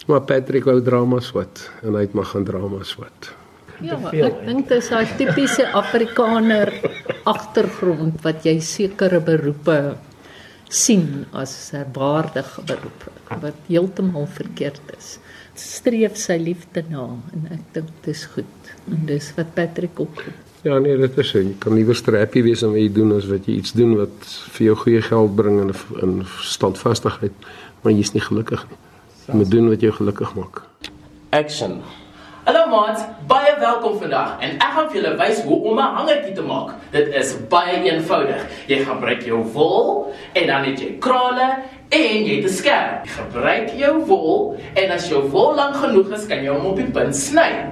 Maar 0.04 0.20
Patrick 0.28 0.66
wou 0.68 0.76
drama 0.84 1.20
swat 1.24 1.70
en 1.82 1.96
hy 1.96 2.04
het 2.04 2.12
maar 2.12 2.28
gaan 2.28 2.44
drama 2.44 2.82
swat. 2.84 3.32
Ja, 3.82 3.96
ek 4.12 4.44
dink 4.46 4.68
dit 4.68 4.78
is 4.78 4.90
'n 4.90 5.16
tipiese 5.18 5.64
Afrikaner 5.72 6.70
agtergrond 7.24 8.20
wat 8.22 8.44
jy 8.44 8.60
sekere 8.60 9.20
beroepe 9.20 9.96
sien 10.68 11.26
as 11.32 11.72
'n 11.72 11.86
waardige 11.92 12.62
beroep 12.66 13.00
wat 13.40 13.56
heeltemal 13.66 14.26
verkeerd 14.26 14.82
is. 14.98 15.18
Streef 15.54 16.16
sy 16.16 16.36
liefde 16.36 16.84
na 16.90 17.08
en 17.32 17.48
ek 17.50 17.64
dink 17.72 17.88
dit 18.02 18.14
is 18.14 18.24
goed. 18.24 18.56
En 18.90 19.06
dis 19.06 19.32
wat 19.36 19.54
Patrick 19.54 20.00
ook 20.00 20.16
doen. 20.16 20.34
Ja 20.62 20.78
nee, 20.78 20.96
dit 20.96 21.18
is 21.18 21.28
so. 21.28 21.38
Jy 21.38 21.54
kan 21.58 21.74
liewer 21.74 21.94
strappie 21.94 22.42
wees 22.42 22.62
om 22.62 22.76
iets 22.76 22.94
doen 22.94 23.12
as 23.12 23.26
wat 23.26 23.46
jy 23.46 23.54
iets 23.54 23.72
doen 23.72 23.96
wat 23.96 24.16
vir 24.56 24.66
jou 24.66 24.76
goeie 24.76 25.02
geld 25.02 25.36
bring 25.36 25.60
en 25.60 25.74
in 26.02 26.26
standvastigheid, 26.40 27.32
maar 27.82 27.92
jy's 27.92 28.12
nie 28.12 28.22
gelukkig 28.22 28.66
nie. 28.68 28.78
Jy 29.24 29.34
moet 29.40 29.50
doen 29.50 29.68
wat 29.72 29.80
jou 29.80 29.92
gelukkig 29.92 30.34
maak. 30.36 30.58
Action. 31.32 31.78
Hallo 32.44 32.66
maat, 32.68 33.00
baie 33.24 33.54
welkom 33.56 33.94
vandag 34.02 34.34
en 34.44 34.58
ek 34.58 34.74
gaan 34.76 34.90
vir 34.90 34.98
julle 34.98 35.12
wys 35.16 35.38
hoe 35.46 35.56
om 35.70 35.78
'n 35.80 35.94
hangertjie 35.96 36.34
te 36.36 36.42
maak. 36.44 36.74
Dit 36.92 37.08
is 37.08 37.32
baie 37.48 37.78
eenvoudig. 37.88 38.42
Jy 38.68 38.84
gebruik 38.84 39.22
jou 39.24 39.40
wol 39.54 40.12
en 40.34 40.46
dan 40.46 40.64
het 40.64 40.80
jy 40.80 40.98
krale 40.98 41.56
en 41.88 42.24
jy 42.26 42.36
het 42.36 42.44
'n 42.44 42.52
skerm. 42.52 43.00
Jy 43.04 43.10
gebruik 43.16 43.70
jou 43.78 44.04
wol 44.04 44.60
en 44.74 44.90
as 44.90 45.08
jou 45.08 45.22
wol 45.30 45.54
lank 45.54 45.76
genoeg 45.76 46.12
is, 46.12 46.26
kan 46.26 46.44
jy 46.44 46.52
hom 46.52 46.66
op 46.66 46.76
die 46.76 46.90
punt 46.90 47.16
sny. 47.16 47.64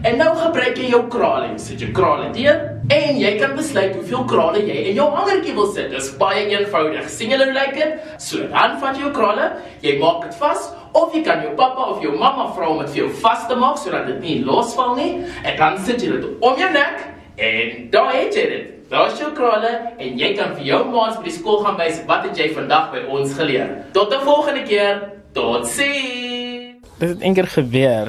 En 0.00 0.14
nou 0.16 0.30
gebruik 0.32 0.78
jy 0.80 0.86
jou 0.94 1.02
krale. 1.12 1.50
Jy 1.50 1.58
sit 1.60 1.82
jou 1.84 1.90
krale 1.92 2.30
deur 2.32 2.60
en 2.90 3.18
jy 3.20 3.30
kan 3.36 3.50
besluit 3.52 3.92
hoeveel 3.98 4.22
krale 4.30 4.62
jy 4.64 4.76
in 4.88 4.96
jou 4.96 5.08
hangertjie 5.12 5.52
wil 5.58 5.68
sit. 5.74 5.90
Dit 5.92 6.00
is 6.00 6.08
baie 6.16 6.46
eenvoudig. 6.48 7.10
sien 7.12 7.28
julle 7.34 7.50
hoe 7.50 7.52
lyk 7.52 7.74
dit? 7.76 8.06
So 8.16 8.46
dan 8.48 8.78
vat 8.80 8.96
jy 8.96 9.04
jou 9.04 9.10
krale, 9.12 9.50
jy 9.84 9.98
maak 10.00 10.24
dit 10.24 10.38
vas 10.40 10.70
of 10.96 11.12
jy 11.14 11.20
kan 11.26 11.44
jou 11.44 11.52
pappa 11.58 11.90
of 11.92 12.00
jou 12.00 12.14
mamma 12.16 12.48
vra 12.56 12.70
om 12.70 12.80
dit 12.80 12.94
vir 12.94 13.02
jou 13.02 13.10
vas 13.20 13.44
te 13.46 13.60
maak 13.60 13.76
sodat 13.82 14.08
dit 14.08 14.24
nie 14.24 14.38
losval 14.44 14.96
nie 14.96 15.10
en 15.44 15.60
dan 15.60 15.78
sit 15.84 16.00
jy 16.00 16.16
dit 16.16 16.48
om 16.48 16.64
jou 16.64 16.72
nek 16.72 17.04
en 17.36 17.86
daar 17.92 18.10
het 18.16 18.40
jy 18.40 18.48
dit. 18.56 18.74
Daar's 18.88 19.20
jou 19.20 19.30
krale 19.36 19.76
en 20.00 20.18
jy 20.24 20.32
kan 20.40 20.56
vir 20.56 20.64
jou 20.72 20.82
maats 20.96 21.20
by 21.20 21.28
die 21.28 21.36
skool 21.36 21.60
gaan 21.68 21.76
wys 21.76 22.00
wat 22.08 22.24
het 22.24 22.40
jy 22.40 22.48
vandag 22.56 22.88
by 22.96 23.04
ons 23.04 23.36
geleer. 23.36 23.84
Tot 23.92 24.16
'n 24.16 24.24
volgende 24.24 24.64
keer. 24.64 25.10
Totsiens. 25.36 26.80
Dit 26.98 27.08
het 27.08 27.20
eendag 27.20 27.52
gebeur 27.52 28.08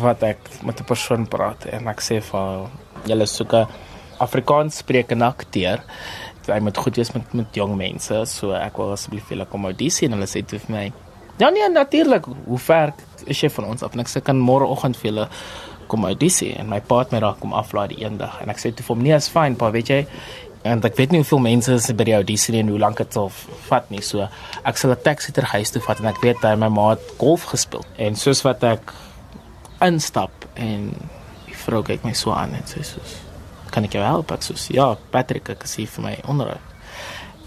wat 0.00 0.22
ek 0.22 0.38
met 0.64 0.80
'n 0.80 0.84
persoon 0.84 1.26
praat 1.26 1.66
en 1.66 1.88
ek 1.88 2.00
sê 2.00 2.20
vir 2.20 2.68
julle 3.06 3.26
soek 3.26 3.52
'n 3.54 3.66
Afrikaans 4.18 4.76
sprekende 4.76 5.24
akteur. 5.24 5.82
Hy 6.46 6.60
moet 6.60 6.76
goed 6.76 6.96
wees 6.96 7.12
met 7.12 7.34
met 7.34 7.54
jong 7.54 7.76
mense, 7.76 8.26
so 8.26 8.52
ek 8.52 8.76
wil 8.76 8.92
asseblief 8.92 9.24
vir 9.28 9.36
hulle 9.36 9.50
kom 9.50 9.64
audisie 9.64 10.06
en 10.08 10.12
hulle 10.12 10.26
sê 10.26 10.46
toe 10.46 10.58
vir 10.58 10.70
my 10.76 10.92
Ja 11.38 11.48
nee, 11.48 11.68
natuurlik. 11.70 12.26
Hoe 12.44 12.58
ver 12.58 12.92
is 13.24 13.40
jy 13.40 13.48
van 13.50 13.64
ons 13.64 13.82
af? 13.82 13.94
En 13.94 14.00
ek 14.00 14.10
sê 14.10 14.20
kan 14.22 14.36
môreoggend 14.38 14.96
vir 15.00 15.10
julle 15.10 15.28
kom 15.90 16.04
audisie 16.04 16.52
en 16.56 16.68
my 16.68 16.80
pa 16.80 16.98
het 17.02 17.12
my 17.12 17.20
daar 17.20 17.34
kom 17.40 17.52
aflaai 17.52 17.88
die 17.88 18.04
eendag 18.04 18.38
en 18.42 18.52
ek 18.52 18.60
sê 18.60 18.70
toe 18.72 18.84
vir 18.86 18.94
hom 18.94 19.02
nee, 19.02 19.16
is 19.16 19.28
fyn, 19.32 19.56
pa, 19.56 19.70
weet 19.74 19.88
jy? 19.88 20.00
En 20.68 20.82
ek 20.86 20.96
weet 20.96 21.10
nie 21.10 21.18
hoeveel 21.18 21.42
mense 21.42 21.74
is 21.74 21.88
by 21.98 22.06
die 22.06 22.14
audisie 22.14 22.54
en 22.60 22.70
hoe 22.70 22.78
lank 22.78 23.00
dit 23.02 23.16
sal 23.16 23.32
vat 23.68 23.88
nie. 23.90 24.02
So 24.06 24.28
ek 24.64 24.78
sal 24.78 24.92
'n 24.92 25.02
taxi 25.02 25.32
ter 25.32 25.48
huis 25.54 25.70
toe 25.70 25.82
vat 25.82 26.00
en 26.00 26.06
ek 26.12 26.20
weet 26.22 26.44
hy 26.46 26.54
my 26.56 26.68
ma 26.68 26.90
het 26.90 27.02
golf 27.18 27.48
gespeel. 27.50 27.84
En 27.98 28.14
soos 28.14 28.44
wat 28.46 28.62
ek 28.62 28.92
instap 29.86 30.46
en 30.54 30.90
die 31.46 31.56
vrou 31.64 31.82
kyk 31.86 32.04
my 32.04 32.14
so 32.16 32.32
aan 32.32 32.54
en 32.54 32.66
sê 32.68 32.84
soos 32.86 33.20
kan 33.72 33.86
ek 33.88 33.96
jou 33.96 34.04
help? 34.04 34.34
Ek 34.34 34.44
sê 34.44 34.76
ja, 34.76 34.92
Patrick, 35.14 35.48
ek 35.54 35.64
sê 35.72 35.86
vir 35.88 36.06
my 36.06 36.14
onderhoud. 36.28 36.68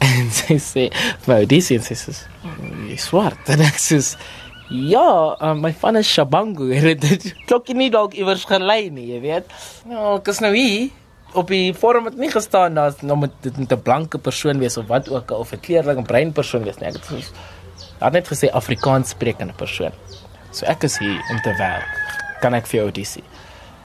En 0.03 0.31
sy 0.33 0.57
sê, 0.59 0.89
"Maar 1.25 1.45
dis 1.47 1.71
is 1.71 1.91
is 1.91 2.25
swart." 3.01 3.47
En 3.53 3.61
ek 3.61 3.79
sê, 3.79 4.01
"Ja, 4.69 5.37
um, 5.39 5.61
my 5.61 5.73
van 5.73 5.95
is 5.97 6.09
Shabangu." 6.09 6.73
En 6.75 6.99
dit 6.99 7.33
klok 7.47 7.69
nie 7.73 7.89
dalk 7.89 8.13
iewers 8.13 8.45
gelei 8.45 8.89
nie, 8.89 9.13
jy 9.13 9.21
weet. 9.21 9.45
Nou, 9.85 10.17
ek 10.19 10.27
is 10.27 10.41
nou 10.41 10.53
hier 10.55 10.89
op 11.35 11.49
die 11.51 11.73
forum 11.75 12.05
het 12.05 12.17
nie 12.17 12.31
gestaan 12.31 12.75
dat 12.75 13.01
nou 13.01 13.17
moet 13.17 13.33
dit 13.41 13.55
'n 13.57 13.81
blanke 13.83 14.17
persoon 14.17 14.59
wees 14.59 14.77
of 14.77 14.87
wat 14.87 15.09
ook 15.09 15.31
al 15.31 15.39
of 15.39 15.51
'n 15.51 15.59
kleurling 15.59 15.99
of 15.99 16.05
bruin 16.05 16.31
persoon 16.31 16.63
wees 16.63 16.77
nie. 16.77 16.87
Ek 16.87 16.93
het 16.93 17.31
daar 17.99 18.11
net 18.11 18.27
gesê 18.27 18.51
Afrikaans 18.51 19.09
sprekende 19.09 19.53
persoon. 19.53 19.91
So 20.51 20.65
ek 20.65 20.83
is 20.83 20.97
hier 20.97 21.19
om 21.31 21.41
te 21.41 21.55
werk. 21.57 22.04
Kan 22.45 22.53
ek 22.53 22.69
vir 22.69 22.77
jou 22.77 22.85
audisie? 22.91 23.23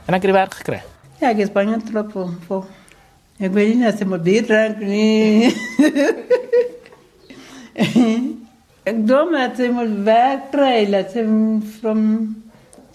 En 0.05 0.13
ek 0.13 0.21
het 0.21 0.29
die 0.29 0.37
werk 0.37 0.53
gekry. 0.59 0.83
Ja, 1.17 1.31
ek 1.31 1.39
is 1.41 1.49
baie 1.53 1.81
trots 1.87 2.13
op 2.21 2.37
vir 2.45 2.69
Ek 3.41 3.55
weet 3.55 3.71
nie 3.73 3.87
as 3.89 3.97
jy 3.97 4.05
moet 4.05 4.21
dit 4.21 4.45
drank 4.45 4.77
nie. 4.85 5.49
Ek 8.91 8.99
dom 9.09 9.33
dat 9.33 9.57
sy 9.57 9.71
moet 9.73 9.95
werk 10.05 10.43
kry, 10.53 10.85
dat 10.93 11.09
sy 11.15 11.23
van 11.79 12.03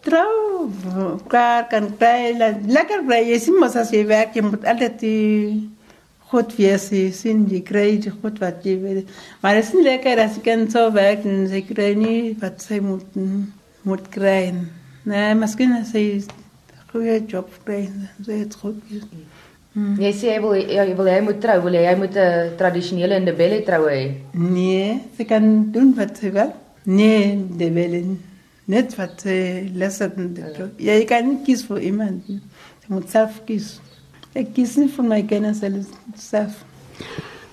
trou 0.07 0.71
klaar 1.27 1.67
kan 1.73 1.91
kry. 1.99 2.31
Lekker 2.39 3.03
bly, 3.09 3.25
jy 3.33 3.41
sien 3.43 3.59
mos 3.59 3.75
as 3.75 3.91
jy 3.91 4.05
werk, 4.07 4.39
jy 4.39 4.47
moet 4.47 4.71
altyd 4.71 4.97
die 5.03 5.67
goed 6.31 6.55
wees, 6.61 6.87
jy 6.95 7.11
sien 7.11 7.43
jy 7.51 7.65
kry 7.67 7.89
die 8.07 8.15
goed 8.15 8.39
wat 8.43 8.63
jy 8.67 8.79
wil. 8.87 9.03
Maar 9.43 9.59
dit 9.59 9.67
is 9.67 9.75
nie 9.75 9.87
lekker 9.91 10.23
as 10.29 10.39
jy 10.39 10.47
kan 10.47 10.67
so 10.71 10.95
werk 10.95 11.27
en 11.27 11.49
sy 11.51 11.67
kry 11.67 11.91
nie 11.99 12.19
wat 12.39 12.63
sy 12.63 12.79
moet 12.87 13.19
moet 13.83 14.07
kry. 14.15 14.53
Nee, 15.07 15.35
miskien 15.39 15.73
as 15.79 15.93
sy 15.95 16.05
goeie 16.91 17.21
job 17.31 17.51
kry, 17.65 17.85
sy 18.27 18.41
het 18.43 18.55
goed. 18.59 18.79
Hmm. 19.77 19.97
Jy 20.01 20.13
sê 20.17 20.37
wil 20.43 20.57
jy 20.57 20.87
wil 20.99 21.11
hy 21.13 21.19
moet 21.23 21.39
trou, 21.43 21.59
wil 21.67 21.77
jy 21.77 21.85
hy 21.87 21.97
moet 22.01 22.17
'n 22.17 22.25
uh, 22.25 22.55
tradisionele 22.59 23.21
ndebele 23.21 23.61
troue 23.67 23.91
hê? 23.93 24.07
Nee, 24.33 25.03
sy 25.17 25.25
kan 25.29 25.71
doen 25.73 25.93
wat 25.99 26.17
sy 26.19 26.33
wil. 26.33 26.55
Nee, 26.85 27.37
ndebele 27.37 28.03
net 28.67 28.97
wat 28.99 29.23
sy 29.23 29.37
leser 29.79 30.11
in 30.17 30.33
die 30.35 30.43
ja. 30.43 30.67
Ja, 30.79 30.97
jy 30.99 31.05
kan 31.07 31.29
nie 31.29 31.43
kies 31.47 31.63
vir 31.69 31.85
iemand. 31.87 32.27
Jy 32.27 32.89
moet 32.91 33.11
self 33.11 33.43
kies. 33.47 33.77
Ek 34.35 34.55
kies 34.57 34.77
nie 34.77 34.89
vir 34.89 35.07
my 35.07 35.23
kinders 35.23 35.63
self. 36.17 36.65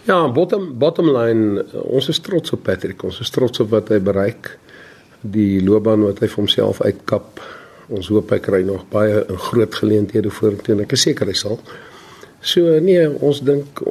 Ja, 0.08 0.28
bottom 0.28 0.74
bottom 0.80 1.08
line, 1.14 1.64
ons 1.84 2.10
is 2.10 2.20
trots 2.20 2.52
op 2.56 2.64
Patrick. 2.64 3.04
Ons 3.04 3.22
is 3.24 3.32
trots 3.32 3.62
op 3.64 3.70
wat 3.72 3.94
hy 3.94 4.00
bereik. 4.04 4.58
Die 5.24 5.64
loopbaan 5.64 6.04
wat 6.04 6.20
hy 6.20 6.28
vir 6.28 6.42
homself 6.44 6.82
uitkap. 6.82 7.40
Ons 7.94 8.10
hoop 8.12 8.32
hy 8.32 8.40
kry 8.40 8.62
nog 8.64 8.86
baie 8.92 9.24
'n 9.24 9.38
groot 9.38 9.76
geleenthede 9.76 10.30
vorentoe. 10.30 10.82
Ek 10.82 10.92
is 10.92 11.02
seker 11.02 11.28
hy 11.28 11.34
sal. 11.34 11.60
So 12.42 12.80
nee, 12.80 13.10
ons 13.10 13.40
dink 13.40 13.82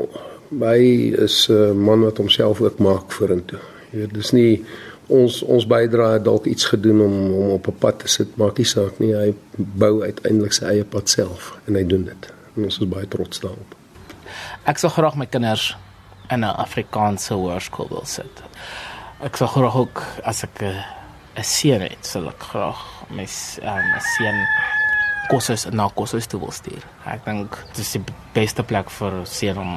hy 0.61 1.13
is 1.17 1.49
'n 1.49 1.77
man 1.77 2.03
wat 2.05 2.19
homself 2.19 2.61
ook 2.61 2.79
maak 2.79 3.13
vorentoe. 3.13 3.59
Jy 3.93 3.99
weet, 3.99 4.15
dis 4.15 4.33
nie 4.33 4.65
ons 5.09 5.43
ons 5.43 5.67
bydra 5.67 6.19
dalk 6.19 6.47
iets 6.47 6.65
gedoen 6.65 7.01
om 7.01 7.15
hom 7.33 7.51
op 7.51 7.69
'n 7.69 7.79
pad 7.79 7.99
te 7.99 8.09
sit, 8.09 8.37
maak 8.37 8.59
nie 8.59 8.65
saak 8.65 8.99
nie. 8.99 9.15
Hy 9.15 9.35
bou 9.57 10.03
uiteindelik 10.03 10.53
sy 10.53 10.65
eie 10.65 10.85
pad 10.85 11.09
self 11.09 11.59
en 11.67 11.75
hy 11.75 11.85
doen 11.85 12.05
dit. 12.05 12.33
En 12.57 12.65
ons 12.65 12.79
is 12.79 12.89
baie 12.89 13.09
trots 13.09 13.41
daarop. 13.41 13.75
Ek 14.65 14.79
sou 14.79 14.91
graag 14.91 15.17
my 15.17 15.27
kinders 15.27 15.77
in 16.31 16.41
'n 16.41 16.57
Afrikaanse 16.57 17.35
hoërskool 17.35 17.89
wil 17.89 18.05
sit. 18.05 18.43
Ek 19.21 19.37
sou 19.37 19.49
graag 19.49 19.77
ook 19.77 20.03
as 20.23 20.43
ek 20.45 20.63
'n 20.63 21.02
seun 21.41 21.81
het, 21.87 22.05
sou 22.05 22.27
ek 22.29 22.45
graag 22.53 22.85
my 23.13 23.25
um, 23.25 23.91
seun 24.17 24.45
kursus 25.31 25.67
na 25.73 25.89
kursus 25.97 26.29
te 26.29 26.39
wil 26.41 26.53
stuur. 26.53 26.85
Ek 27.09 27.25
dink 27.25 27.57
dit 27.73 27.83
is 27.85 27.97
die 27.97 28.05
beste 28.37 28.65
plek 28.67 28.93
vir 28.93 29.23
seun 29.29 29.61
om 29.63 29.75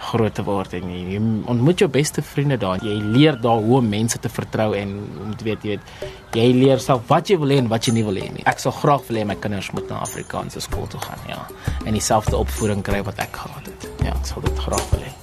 groot 0.00 0.32
te 0.34 0.42
word 0.44 0.74
en 0.78 0.88
jy, 0.90 1.00
jy 1.14 1.20
ontmoet 1.52 1.84
jou 1.84 1.88
beste 1.92 2.24
vriende 2.24 2.56
daar. 2.60 2.82
Jy 2.84 2.96
leer 3.14 3.38
daar 3.40 3.60
hoe 3.60 3.78
om 3.80 3.88
mense 3.92 4.18
te 4.18 4.32
vertrou 4.32 4.72
en 4.76 4.96
om 5.24 5.34
te 5.36 5.46
weet 5.46 5.64
jy 5.64 5.76
weet 5.76 6.36
jy 6.40 6.46
leer 6.56 6.82
self 6.82 7.08
wat 7.10 7.30
jy 7.30 7.38
wil 7.40 7.52
hê 7.52 7.60
en 7.62 7.70
wat 7.72 7.88
jy 7.88 7.96
nie 7.98 8.06
wil 8.06 8.20
hê 8.20 8.28
nie. 8.32 8.46
Ek 8.48 8.62
sal 8.62 8.74
graag 8.76 9.06
wil 9.08 9.20
hê 9.20 9.26
my 9.28 9.36
kinders 9.40 9.72
moet 9.76 9.88
na 9.92 10.02
Afrikaanse 10.06 10.62
skool 10.64 10.88
toe 10.90 11.02
gaan, 11.04 11.24
ja. 11.28 11.40
En 11.84 11.96
dieselfde 11.96 12.38
opvoeding 12.40 12.84
kry 12.86 13.02
wat 13.06 13.20
ek 13.22 13.42
gehad 13.44 13.72
het. 13.72 13.90
Ja, 14.06 14.16
ek 14.16 14.30
sal 14.32 14.46
dit 14.46 14.64
graag 14.66 14.86
wil 14.94 15.04
hê. 15.08 15.19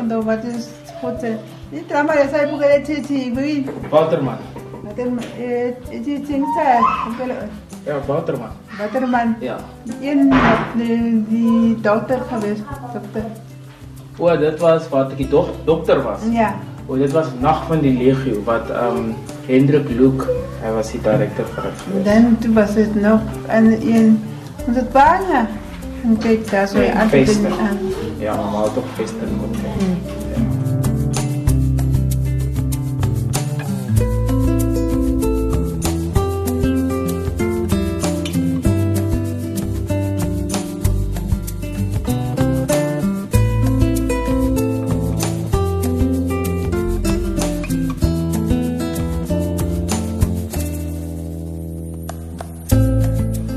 Kan 0.00 0.08
nie 0.08 0.16
meer 0.16 0.20
onthou 0.20 0.24
wat 0.24 0.44
is 0.44 0.68
God 1.00 1.20
se. 1.20 1.36
Die 1.70 1.84
drama 1.86 2.12
is 2.12 2.32
hy 2.32 2.46
boek 2.50 2.62
het 2.62 2.86
dit 2.86 3.08
wie 3.08 3.66
Waterman. 3.90 4.38
Waterman 4.84 5.24
eh 5.38 5.74
dit 5.90 6.26
sing 6.26 6.44
sê. 6.56 6.80
Ja, 7.86 8.00
Waterman. 8.06 8.50
Waterman. 8.78 9.36
Ja. 9.40 9.58
Een 10.00 10.32
die, 10.76 11.24
die 11.28 11.80
dokter 11.80 12.20
gewees, 12.28 12.58
dokter. 12.92 13.24
O, 14.18 14.36
dit 14.36 14.58
was 14.60 14.88
wat 14.88 15.12
ek 15.12 15.16
die 15.16 15.28
dok 15.28 15.48
dokter 15.64 16.02
was. 16.02 16.20
Ja. 16.30 16.54
O, 16.86 16.96
dit 16.96 17.12
was 17.12 17.26
Nag 17.40 17.66
van 17.66 17.80
die 17.80 17.96
Legio 17.96 18.42
wat 18.44 18.70
ehm 18.70 18.96
um, 18.96 19.14
Hendrik 19.46 19.88
Luke, 19.88 20.28
hy 20.62 20.70
was 20.76 20.92
die 20.92 21.00
direkteur 21.00 21.46
vir 21.54 21.70
dit. 21.70 22.04
Dan 22.04 22.36
toe 22.38 22.52
was 22.54 22.74
dit 22.74 22.94
nog 22.94 23.20
en 23.48 23.72
een 23.72 24.20
ons 24.66 24.76
het 24.76 24.92
baie 24.92 25.46
en 26.02 26.16
kyk 26.18 26.50
daar 26.50 26.68
so 26.68 26.78
Nee, 26.78 26.90
aan 26.92 27.08
feeste. 27.08 27.46
aan. 27.46 27.78
Ja, 28.18 28.34
normaal 28.34 28.72
toch 28.72 28.84
feesten 28.94 29.28
moet. 29.40 29.56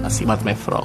As 0.06 0.20
iemand 0.20 0.44
my 0.44 0.56
vra 0.56 0.82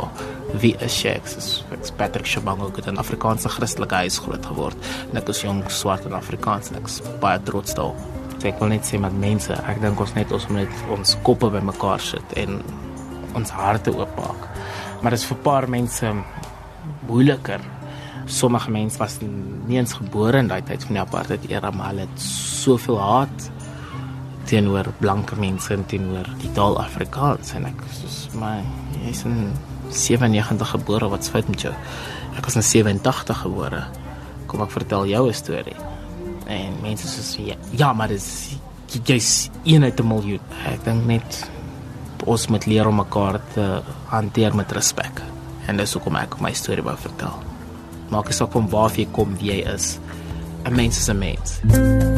wie 0.63 0.75
is 0.85 0.97
jy? 1.03 1.15
Ek 1.19 1.29
is 1.39 1.49
ek's 1.75 1.93
Patrick 1.99 2.27
Shabango, 2.29 2.69
ek 2.73 2.81
het 2.83 2.91
in 2.91 3.01
Afrikaanse 3.01 3.51
Christelike 3.53 4.03
huis 4.05 4.19
groot 4.23 4.45
geword. 4.51 4.89
En 5.11 5.21
ek 5.21 5.31
is 5.33 5.43
jong 5.45 5.63
swart 5.73 6.07
en 6.09 6.17
Afrikaans 6.19 6.73
en 6.73 6.81
ek 6.81 6.91
is 6.91 7.01
baie 7.23 7.41
trots 7.47 7.77
daarop. 7.79 7.99
So 8.39 8.47
ek 8.51 8.61
wil 8.63 8.71
net 8.71 8.87
sê 8.87 9.01
met 9.03 9.15
mense, 9.19 9.55
ek 9.55 9.81
dink 9.83 10.01
ons 10.03 10.15
net 10.15 10.33
ons 10.35 10.47
moet 10.51 10.63
net 10.63 10.93
ons 10.95 11.17
koppe 11.27 11.51
bymekaar 11.55 12.03
sit 12.03 12.37
en 12.39 12.61
ons 13.39 13.55
harte 13.59 13.95
oopmaak. 13.95 14.47
Maar 15.03 15.15
dit 15.15 15.23
is 15.23 15.29
vir 15.31 15.41
paar 15.47 15.69
mense 15.71 16.13
moeiliker. 17.09 17.63
Sommige 18.29 18.71
mense 18.71 19.01
was 19.01 19.19
nie 19.23 19.79
eens 19.79 19.95
gebore 19.99 20.43
in 20.43 20.51
daai 20.51 20.63
tyd 20.67 20.85
van 20.87 20.99
die 20.99 21.03
apartheid 21.03 21.49
era, 21.51 21.73
maar 21.75 21.93
hulle 21.93 22.07
het 22.07 22.23
soveel 22.23 23.01
haat 23.01 23.49
teenoor 24.49 24.93
blanke 25.01 25.37
mense 25.37 25.75
en 25.75 25.85
teenoor 25.89 26.29
die 26.41 26.51
taal 26.57 26.79
Afrikaans 26.81 27.53
en 27.59 27.67
ek 27.69 27.83
soos 27.93 28.21
my 28.41 28.55
jy's 29.03 29.27
in 29.29 29.51
97 29.91 30.71
gebore, 30.71 31.09
wat's 31.09 31.29
fout 31.29 31.49
met 31.49 31.61
jou? 31.61 31.75
Ek 32.37 32.45
was 32.45 32.57
in 32.57 32.63
87 32.63 33.43
gebore. 33.43 33.85
Kom 34.47 34.63
ek 34.63 34.71
vertel 34.71 35.07
jou 35.07 35.29
'n 35.29 35.35
storie. 35.35 35.77
En 36.47 36.73
mense 36.83 37.07
sê 37.07 37.47
ja, 37.47 37.57
ja, 37.71 37.93
maar 37.93 38.09
dis 38.09 38.57
jy's 39.05 39.51
een 39.65 39.85
uit 39.85 40.01
'n 40.01 40.07
miljoen. 40.07 40.41
Ek 40.67 40.85
dink 40.85 41.05
net 41.05 41.51
ons 42.25 42.47
moet 42.49 42.67
leer 42.67 42.87
om 42.87 42.97
mekaar 42.97 43.41
te 43.55 43.83
hanteer 44.07 44.55
met 44.55 44.73
respek. 44.73 45.23
En 45.67 45.77
dis 45.77 45.93
hoekom 45.93 46.17
ek 46.17 46.41
my 46.41 46.53
storie 46.53 46.83
wou 46.83 46.97
vertel. 46.97 47.43
Maak 48.09 48.25
nie 48.27 48.35
saak 48.35 48.53
van 48.53 48.69
waar 48.69 48.91
jy 48.91 49.07
kom, 49.13 49.37
wie 49.37 49.51
jy 49.51 49.75
is. 49.75 49.99
'n 50.65 50.75
Mens 50.75 50.99
is 50.99 51.09
'n 51.09 51.19
mens. 51.19 52.18